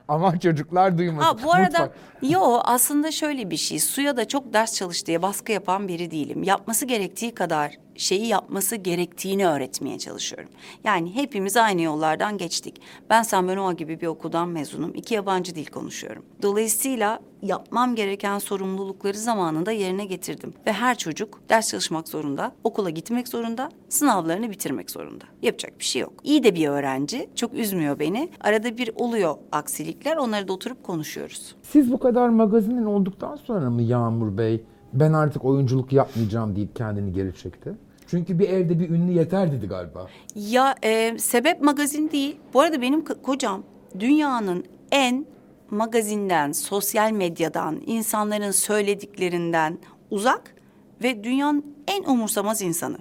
Ama 0.08 0.40
çocuklar 0.40 0.98
duymasın. 0.98 1.26
Ha 1.26 1.44
bu 1.44 1.52
arada 1.52 1.78
Mutfak. 1.78 1.96
yo 2.22 2.40
aslında 2.64 3.10
şöyle 3.10 3.50
bir 3.50 3.56
şey. 3.56 3.78
Suya 3.78 4.16
da 4.16 4.28
çok 4.28 4.52
ders 4.52 4.74
çalış 4.74 5.06
diye 5.06 5.22
baskı 5.22 5.52
yapan 5.52 5.88
biri 5.88 6.10
değilim. 6.10 6.42
Yapması 6.42 6.86
gerektiği 6.86 7.34
kadar 7.34 7.76
şeyi 7.96 8.26
yapması 8.26 8.76
gerektiğini 8.76 9.46
öğretmeye 9.46 9.98
çalışıyorum. 9.98 10.50
Yani 10.84 11.14
hepimiz 11.14 11.56
aynı 11.56 11.82
yollardan 11.82 12.38
geçtik. 12.38 12.80
Ben 13.10 13.22
San 13.22 13.76
gibi 13.76 14.00
bir 14.00 14.06
okuldan 14.06 14.48
mezunum. 14.48 14.94
İki 14.94 15.14
yabancı 15.14 15.54
dil 15.54 15.66
konuşuyorum. 15.66 16.24
Dolayısıyla 16.42 17.20
yapmam 17.42 17.94
gereken 17.94 18.38
sorumlulukları 18.38 19.18
zamanında 19.18 19.72
yerine 19.72 20.04
getirdim. 20.04 20.54
Ve 20.66 20.72
her 20.72 20.98
çocuk 20.98 21.40
ders 21.48 21.70
çalışmak 21.70 22.08
zorunda, 22.08 22.52
okula 22.64 22.90
gitmek 22.90 23.28
zorunda, 23.28 23.68
sınavlarını 23.88 24.50
bitirmek 24.50 24.90
zorunda. 24.90 25.24
Yapacak 25.42 25.78
bir 25.78 25.84
şey 25.84 26.02
yok. 26.02 26.12
İyi 26.24 26.44
de 26.44 26.54
bir 26.54 26.68
öğrenci, 26.68 27.28
çok 27.34 27.54
üzmüyor 27.54 27.98
beni. 27.98 28.28
Arada 28.40 28.78
bir 28.78 28.90
oluyor 28.94 29.34
aksilikler, 29.52 30.16
onları 30.16 30.48
da 30.48 30.52
oturup 30.52 30.82
konuşuyoruz. 30.82 31.54
Siz 31.62 31.92
bu 31.92 31.98
kadar 31.98 32.28
magazinin 32.28 32.84
olduktan 32.84 33.36
sonra 33.36 33.70
mı 33.70 33.82
Yağmur 33.82 34.38
Bey 34.38 34.64
ben 34.94 35.12
artık 35.12 35.44
oyunculuk 35.44 35.92
yapmayacağım 35.92 36.56
deyip 36.56 36.76
kendini 36.76 37.12
geri 37.12 37.34
çekti? 37.36 37.72
Çünkü 38.06 38.38
bir 38.38 38.48
evde 38.48 38.80
bir 38.80 38.90
ünlü 38.90 39.12
yeter 39.12 39.52
dedi 39.52 39.66
galiba. 39.66 40.06
Ya 40.34 40.74
e, 40.82 41.18
sebep 41.18 41.62
magazin 41.62 42.10
değil. 42.10 42.36
Bu 42.54 42.60
arada 42.60 42.82
benim 42.82 43.00
ko- 43.00 43.22
kocam 43.22 43.62
dünyanın 44.00 44.64
en 44.92 45.26
magazinden, 45.70 46.52
sosyal 46.52 47.10
medyadan, 47.12 47.80
insanların 47.86 48.50
söylediklerinden 48.50 49.78
uzak 50.10 50.54
ve 51.02 51.24
dünyanın 51.24 51.64
en 51.88 52.04
umursamaz 52.04 52.62
insanı. 52.62 52.98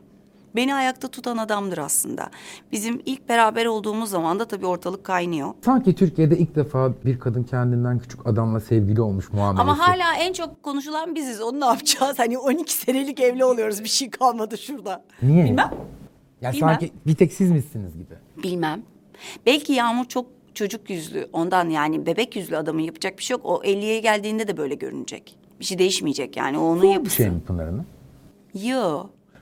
Beni 0.56 0.76
ayakta 0.76 1.08
tutan 1.08 1.38
adamdır 1.38 1.78
aslında. 1.78 2.30
Bizim 2.72 3.02
ilk 3.06 3.30
beraber 3.30 3.66
olduğumuz 3.66 4.10
zaman 4.10 4.40
da 4.40 4.46
tabii 4.48 4.66
ortalık 4.66 5.04
kaynıyor. 5.04 5.54
Sanki 5.66 5.96
Türkiye'de 5.96 6.38
ilk 6.38 6.56
defa 6.56 6.94
bir 7.06 7.20
kadın 7.20 7.44
kendinden 7.44 8.00
küçük 8.00 8.28
adamla 8.28 8.60
sevgili 8.60 9.02
olmuş 9.02 9.34
muamelesi. 9.34 9.62
Ama 9.62 9.80
hala 9.80 10.16
en 10.16 10.34
çok 10.34 10.64
konuşulan 10.64 11.16
biziz. 11.16 11.42
Onu 11.42 11.60
ne 11.60 11.66
yapacağız? 11.66 12.20
Hani 12.20 12.38
12 12.38 12.74
senelik 12.74 13.20
evli 13.20 13.46
oluyoruz. 13.46 13.84
Bir 13.84 13.90
şey 13.90 14.10
kalmadı 14.10 14.58
şurada. 14.58 15.04
Niye? 15.22 15.46
Bilmem. 15.46 15.72
Ya 16.42 16.52
Bilmem. 16.54 16.70
sanki 16.70 16.92
bir 17.08 17.16
tek 17.16 17.34
siz 17.34 17.52
misiniz 17.52 17.94
gibi. 17.94 18.44
Bilmem. 18.44 18.82
Belki 19.46 19.74
Yağmur 19.74 20.06
çok 20.06 20.26
çocuk 20.54 20.90
yüzlü. 20.90 21.30
Ondan 21.34 21.70
yani 21.70 22.06
bebek 22.06 22.36
yüzlü 22.36 22.58
adamın 22.58 22.82
yapacak 22.82 23.18
bir 23.18 23.24
şey 23.24 23.36
yok. 23.36 23.46
O 23.46 23.62
50'ye 23.64 24.00
geldiğinde 24.00 24.48
de 24.48 24.58
böyle 24.58 24.76
görünecek. 24.76 25.38
Bir 25.60 25.66
şey 25.66 25.78
değişmeyecek 25.78 26.38
yani. 26.38 26.58
O 26.58 26.62
onun 26.62 26.82
bir 26.82 26.90
yapısı. 26.90 27.16
şey 27.16 27.30
mi 27.30 27.42
Pınar 27.48 27.66
Hanım? 27.66 27.86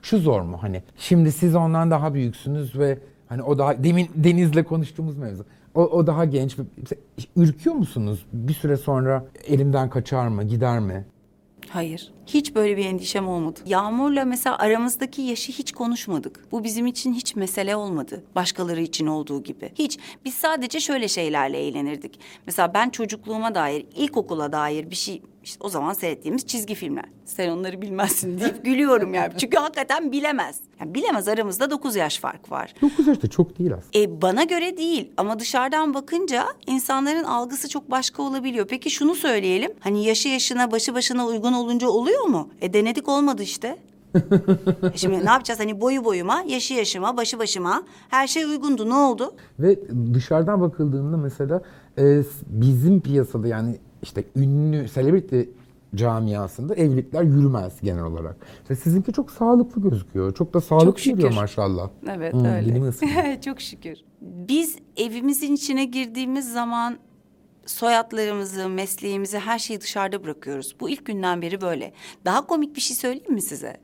Şu 0.02 0.18
zor 0.18 0.40
mu 0.40 0.58
hani? 0.60 0.82
Şimdi 0.96 1.32
siz 1.32 1.54
ondan 1.54 1.90
daha 1.90 2.14
büyüksünüz 2.14 2.78
ve 2.78 2.98
hani 3.28 3.42
o 3.42 3.58
daha 3.58 3.84
demin 3.84 4.08
Deniz'le 4.14 4.64
konuştuğumuz 4.64 5.16
mevzu. 5.16 5.44
O, 5.74 5.80
o 5.80 6.06
daha 6.06 6.24
genç. 6.24 6.56
Ürküyor 7.36 7.76
musunuz? 7.76 8.26
Bir 8.32 8.54
süre 8.54 8.76
sonra 8.76 9.24
elimden 9.46 9.90
kaçar 9.90 10.28
mı, 10.28 10.44
gider 10.44 10.78
mi? 10.80 11.04
Hayır. 11.68 12.12
Hiç 12.26 12.54
böyle 12.54 12.76
bir 12.76 12.86
endişem 12.86 13.28
olmadı. 13.28 13.60
Yağmur'la 13.66 14.24
mesela 14.24 14.58
aramızdaki 14.58 15.22
yaşı 15.22 15.52
hiç 15.52 15.72
konuşmadık. 15.72 16.52
Bu 16.52 16.64
bizim 16.64 16.86
için 16.86 17.12
hiç 17.12 17.36
mesele 17.36 17.76
olmadı. 17.76 18.24
Başkaları 18.34 18.80
için 18.80 19.06
olduğu 19.06 19.42
gibi. 19.42 19.72
Hiç. 19.74 19.98
Biz 20.24 20.34
sadece 20.34 20.80
şöyle 20.80 21.08
şeylerle 21.08 21.58
eğlenirdik. 21.58 22.20
Mesela 22.46 22.74
ben 22.74 22.90
çocukluğuma 22.90 23.54
dair, 23.54 23.86
ilkokula 23.96 24.52
dair 24.52 24.90
bir 24.90 24.96
şey... 24.96 25.22
işte 25.44 25.64
o 25.64 25.68
zaman 25.68 25.92
seyrettiğimiz 25.92 26.46
çizgi 26.46 26.74
filmler. 26.74 27.04
Sen 27.24 27.48
onları 27.48 27.82
bilmezsin 27.82 28.38
deyip 28.40 28.64
gülüyorum 28.64 29.14
yani. 29.14 29.32
Çünkü 29.38 29.56
hakikaten 29.56 30.12
bilemez. 30.12 30.60
Yani 30.80 30.94
bilemez 30.94 31.28
aramızda 31.28 31.70
9 31.70 31.96
yaş 31.96 32.18
fark 32.18 32.50
var. 32.50 32.74
9 32.82 33.06
yaşta 33.06 33.28
çok 33.28 33.58
değil 33.58 33.74
aslında. 33.74 33.98
E 33.98 34.22
bana 34.22 34.44
göre 34.44 34.76
değil 34.76 35.12
ama 35.16 35.38
dışarıdan 35.38 35.94
bakınca 35.94 36.46
insanların 36.66 37.24
algısı 37.24 37.68
çok 37.68 37.90
başka 37.90 38.22
olabiliyor. 38.22 38.66
Peki 38.66 38.90
şunu 38.90 39.14
söyleyelim. 39.14 39.72
Hani 39.80 40.04
yaşı 40.04 40.28
yaşına 40.28 40.72
başı 40.72 40.94
başına 40.94 41.26
uygun 41.26 41.52
olunca 41.52 41.88
oluyor 41.88 42.24
mu? 42.24 42.48
E 42.60 42.72
denedik 42.72 43.08
olmadı 43.08 43.42
işte. 43.42 43.78
E 44.94 44.96
Şimdi 44.96 45.24
ne 45.26 45.30
yapacağız? 45.30 45.60
Hani 45.60 45.80
boyu 45.80 46.04
boyuma, 46.04 46.44
yaşı 46.48 46.74
yaşıma, 46.74 47.16
başı 47.16 47.38
başıma 47.38 47.82
her 48.08 48.26
şey 48.26 48.44
uygundu. 48.44 48.88
Ne 48.88 48.94
oldu? 48.94 49.34
Ve 49.58 49.78
dışarıdan 50.14 50.60
bakıldığında 50.60 51.16
mesela 51.16 51.62
e, 51.98 52.22
bizim 52.46 53.00
piyasada 53.00 53.48
yani 53.48 53.78
işte 54.02 54.24
ünlü, 54.36 54.88
celebrity 54.88 55.40
camiasında 55.94 56.74
evlilikler 56.74 57.22
yürümez 57.22 57.80
genel 57.80 58.04
olarak. 58.04 58.36
İşte 58.62 58.76
sizinki 58.76 59.12
çok 59.12 59.30
sağlıklı 59.30 59.82
gözüküyor. 59.82 60.34
Çok 60.34 60.54
da 60.54 60.60
sağlıklı 60.60 61.12
duruyor 61.12 61.32
maşallah. 61.32 61.90
Evet 62.10 62.34
Hı, 62.34 62.48
öyle. 62.48 63.40
Çok 63.44 63.60
şükür. 63.60 63.98
Biz 64.20 64.78
evimizin 64.96 65.54
içine 65.54 65.84
girdiğimiz 65.84 66.52
zaman 66.52 66.98
soyadlarımızı, 67.66 68.68
mesleğimizi, 68.68 69.38
her 69.38 69.58
şeyi 69.58 69.80
dışarıda 69.80 70.24
bırakıyoruz. 70.24 70.76
Bu 70.80 70.90
ilk 70.90 71.06
günden 71.06 71.42
beri 71.42 71.60
böyle. 71.60 71.92
Daha 72.24 72.46
komik 72.46 72.76
bir 72.76 72.80
şey 72.80 72.96
söyleyeyim 72.96 73.32
mi 73.32 73.42
size? 73.42 73.76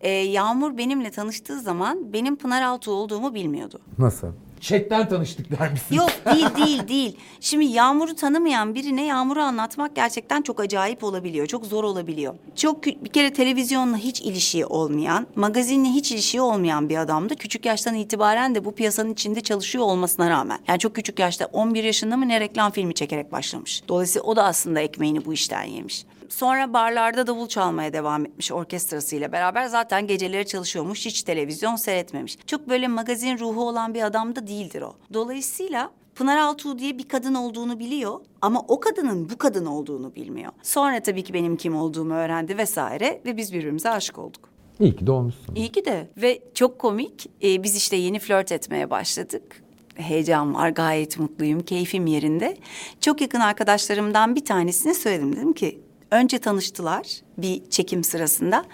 Ee, 0.00 0.10
Yağmur 0.10 0.78
benimle 0.78 1.10
tanıştığı 1.10 1.60
zaman 1.60 2.12
benim 2.12 2.36
Pınar 2.36 2.62
Altuğ 2.62 2.92
olduğumu 2.92 3.34
bilmiyordu. 3.34 3.80
Nasıl? 3.98 4.28
Chatten 4.60 5.08
tanıştık 5.08 5.60
der 5.60 5.72
misiniz? 5.72 5.98
Yok 5.98 6.10
değil 6.34 6.66
değil 6.66 6.88
değil. 6.88 7.16
Şimdi 7.40 7.64
Yağmur'u 7.64 8.14
tanımayan 8.14 8.74
birine 8.74 9.06
Yağmur'u 9.06 9.40
anlatmak 9.40 9.96
gerçekten 9.96 10.42
çok 10.42 10.60
acayip 10.60 11.04
olabiliyor. 11.04 11.46
Çok 11.46 11.66
zor 11.66 11.84
olabiliyor. 11.84 12.34
Çok 12.56 12.86
bir 12.86 13.08
kere 13.08 13.32
televizyonla 13.32 13.96
hiç 13.96 14.20
ilişiği 14.20 14.66
olmayan, 14.66 15.26
magazinle 15.36 15.88
hiç 15.88 16.12
ilişiği 16.12 16.40
olmayan 16.40 16.88
bir 16.88 16.96
adamdı. 16.96 17.36
Küçük 17.36 17.66
yaştan 17.66 17.94
itibaren 17.94 18.54
de 18.54 18.64
bu 18.64 18.74
piyasanın 18.74 19.12
içinde 19.12 19.40
çalışıyor 19.40 19.84
olmasına 19.84 20.30
rağmen. 20.30 20.58
Yani 20.68 20.78
çok 20.78 20.94
küçük 20.94 21.18
yaşta 21.18 21.46
11 21.46 21.84
yaşında 21.84 22.16
mı 22.16 22.28
ne 22.28 22.40
reklam 22.40 22.72
filmi 22.72 22.94
çekerek 22.94 23.32
başlamış. 23.32 23.82
Dolayısıyla 23.88 24.22
o 24.26 24.36
da 24.36 24.44
aslında 24.44 24.80
ekmeğini 24.80 25.24
bu 25.24 25.32
işten 25.32 25.62
yemiş. 25.64 26.04
Sonra 26.30 26.72
barlarda 26.72 27.26
davul 27.26 27.46
çalmaya 27.46 27.92
devam 27.92 28.26
etmiş 28.26 28.52
orkestrasıyla 28.52 29.32
beraber. 29.32 29.66
Zaten 29.66 30.06
geceleri 30.06 30.46
çalışıyormuş, 30.46 31.06
hiç 31.06 31.22
televizyon 31.22 31.76
seyretmemiş. 31.76 32.38
Çok 32.46 32.68
böyle 32.68 32.88
magazin 32.88 33.38
ruhu 33.38 33.68
olan 33.68 33.94
bir 33.94 34.02
adam 34.02 34.36
da 34.36 34.46
değildir 34.46 34.82
o. 34.82 34.94
Dolayısıyla 35.14 35.90
Pınar 36.14 36.36
Altuğ 36.36 36.78
diye 36.78 36.98
bir 36.98 37.08
kadın 37.08 37.34
olduğunu 37.34 37.78
biliyor 37.78 38.20
ama 38.42 38.64
o 38.68 38.80
kadının 38.80 39.30
bu 39.30 39.38
kadın 39.38 39.66
olduğunu 39.66 40.14
bilmiyor. 40.14 40.52
Sonra 40.62 41.00
tabii 41.00 41.24
ki 41.24 41.34
benim 41.34 41.56
kim 41.56 41.76
olduğumu 41.76 42.14
öğrendi 42.14 42.58
vesaire 42.58 43.20
ve 43.26 43.36
biz 43.36 43.52
birbirimize 43.52 43.90
aşık 43.90 44.18
olduk. 44.18 44.48
İyi 44.80 44.96
ki 44.96 45.06
doğmuşsun. 45.06 45.54
İyi 45.54 45.68
ki 45.72 45.84
de 45.84 46.08
ve 46.16 46.42
çok 46.54 46.78
komik. 46.78 47.30
Ee, 47.42 47.62
biz 47.62 47.76
işte 47.76 47.96
yeni 47.96 48.18
flört 48.18 48.52
etmeye 48.52 48.90
başladık. 48.90 49.62
Heyecan 49.94 50.54
var, 50.54 50.68
gayet 50.68 51.18
mutluyum, 51.18 51.60
keyfim 51.60 52.06
yerinde. 52.06 52.56
Çok 53.00 53.20
yakın 53.20 53.40
arkadaşlarımdan 53.40 54.36
bir 54.36 54.44
tanesine 54.44 54.94
söyledim. 54.94 55.36
Dedim 55.36 55.52
ki 55.52 55.80
önce 56.10 56.38
tanıştılar 56.38 57.20
bir 57.38 57.70
çekim 57.70 58.04
sırasında. 58.04 58.64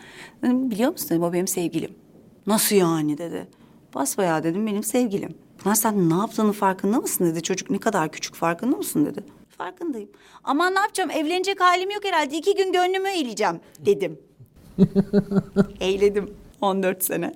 Dedim, 0.43 0.71
biliyor 0.71 0.93
musun 0.93 1.09
dedim, 1.11 1.23
o 1.23 1.33
benim 1.33 1.49
sevgilim. 1.49 1.95
Nasıl 2.47 2.77
yani 2.77 3.19
dedi. 3.19 3.49
Basbayağı 3.95 4.43
dedim 4.43 4.67
benim 4.67 4.83
sevgilim. 4.83 5.35
Pınar 5.59 5.75
sen 5.75 6.11
ne 6.11 6.15
yaptığının 6.15 6.53
farkında 6.53 7.01
mısın 7.01 7.25
dedi. 7.25 7.43
Çocuk 7.43 7.71
ne 7.71 7.79
kadar 7.79 8.13
küçük 8.13 8.35
farkında 8.35 8.77
mısın 8.77 9.07
dedi. 9.07 9.25
Farkındayım. 9.59 10.09
Aman 10.45 10.75
ne 10.75 10.79
yapacağım 10.79 11.11
evlenecek 11.11 11.61
halim 11.61 11.91
yok 11.91 12.05
herhalde. 12.05 12.37
İki 12.37 12.55
gün 12.55 12.73
gönlümü 12.73 13.09
eğleyeceğim 13.09 13.61
dedim. 13.79 14.19
Eğledim 15.81 16.35
14 16.61 17.05
sene. 17.05 17.35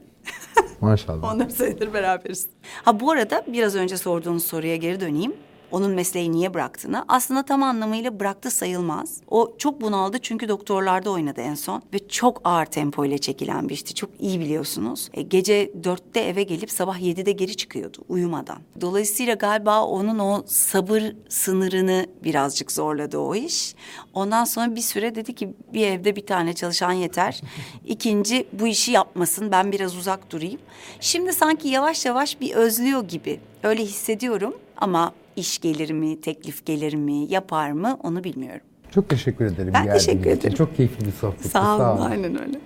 Maşallah. 0.80 1.24
14 1.34 1.52
senedir 1.52 1.94
beraberiz. 1.94 2.46
Ha 2.82 3.00
bu 3.00 3.10
arada 3.10 3.44
biraz 3.46 3.76
önce 3.76 3.96
sorduğunuz 3.96 4.44
soruya 4.44 4.76
geri 4.76 5.00
döneyim. 5.00 5.32
Onun 5.70 5.90
mesleği 5.90 6.32
niye 6.32 6.54
bıraktığını 6.54 7.04
aslında 7.08 7.42
tam 7.42 7.62
anlamıyla 7.62 8.20
bıraktı 8.20 8.50
sayılmaz. 8.50 9.20
O 9.28 9.54
çok 9.58 9.80
bunaldı 9.80 10.18
çünkü 10.22 10.48
doktorlarda 10.48 11.10
oynadı 11.10 11.40
en 11.40 11.54
son 11.54 11.82
ve 11.94 12.08
çok 12.08 12.40
ağır 12.44 12.66
tempo 12.66 13.04
ile 13.04 13.18
çekilen 13.18 13.68
bir 13.68 13.74
işti. 13.74 13.94
Çok 13.94 14.10
iyi 14.18 14.40
biliyorsunuz. 14.40 15.08
E, 15.14 15.22
gece 15.22 15.72
dörtte 15.84 16.20
eve 16.20 16.42
gelip 16.42 16.70
sabah 16.70 17.00
yedide 17.00 17.32
geri 17.32 17.56
çıkıyordu 17.56 17.98
uyumadan. 18.08 18.58
Dolayısıyla 18.80 19.34
galiba 19.34 19.84
onun 19.84 20.18
o 20.18 20.42
sabır 20.46 21.02
sınırını 21.28 22.06
birazcık 22.24 22.72
zorladı 22.72 23.18
o 23.18 23.34
iş. 23.34 23.74
Ondan 24.14 24.44
sonra 24.44 24.76
bir 24.76 24.80
süre 24.80 25.14
dedi 25.14 25.34
ki 25.34 25.54
bir 25.72 25.86
evde 25.86 26.16
bir 26.16 26.26
tane 26.26 26.52
çalışan 26.52 26.92
yeter. 26.92 27.40
İkinci 27.86 28.46
bu 28.52 28.66
işi 28.66 28.92
yapmasın 28.92 29.50
ben 29.50 29.72
biraz 29.72 29.96
uzak 29.96 30.32
durayım. 30.32 30.60
Şimdi 31.00 31.32
sanki 31.32 31.68
yavaş 31.68 32.06
yavaş 32.06 32.40
bir 32.40 32.54
özlüyor 32.54 33.08
gibi. 33.08 33.40
Öyle 33.62 33.82
hissediyorum 33.82 34.54
ama 34.76 35.12
iş 35.40 35.58
gelir 35.58 35.90
mi, 35.90 36.20
teklif 36.20 36.66
gelir 36.66 36.94
mi, 36.94 37.12
yapar 37.32 37.70
mı 37.72 37.98
onu 38.02 38.24
bilmiyorum. 38.24 38.60
Çok 38.90 39.08
teşekkür 39.08 39.44
ederim 39.44 39.70
Ben 39.74 39.92
teşekkür 39.92 40.20
için. 40.20 40.30
ederim. 40.30 40.54
Çok 40.54 40.76
keyifli 40.76 41.06
bir 41.06 41.12
sohbetti. 41.12 41.48
Sağ 41.48 41.94
olun, 41.94 42.02
aynen 42.02 42.40
öyle. 42.42 42.60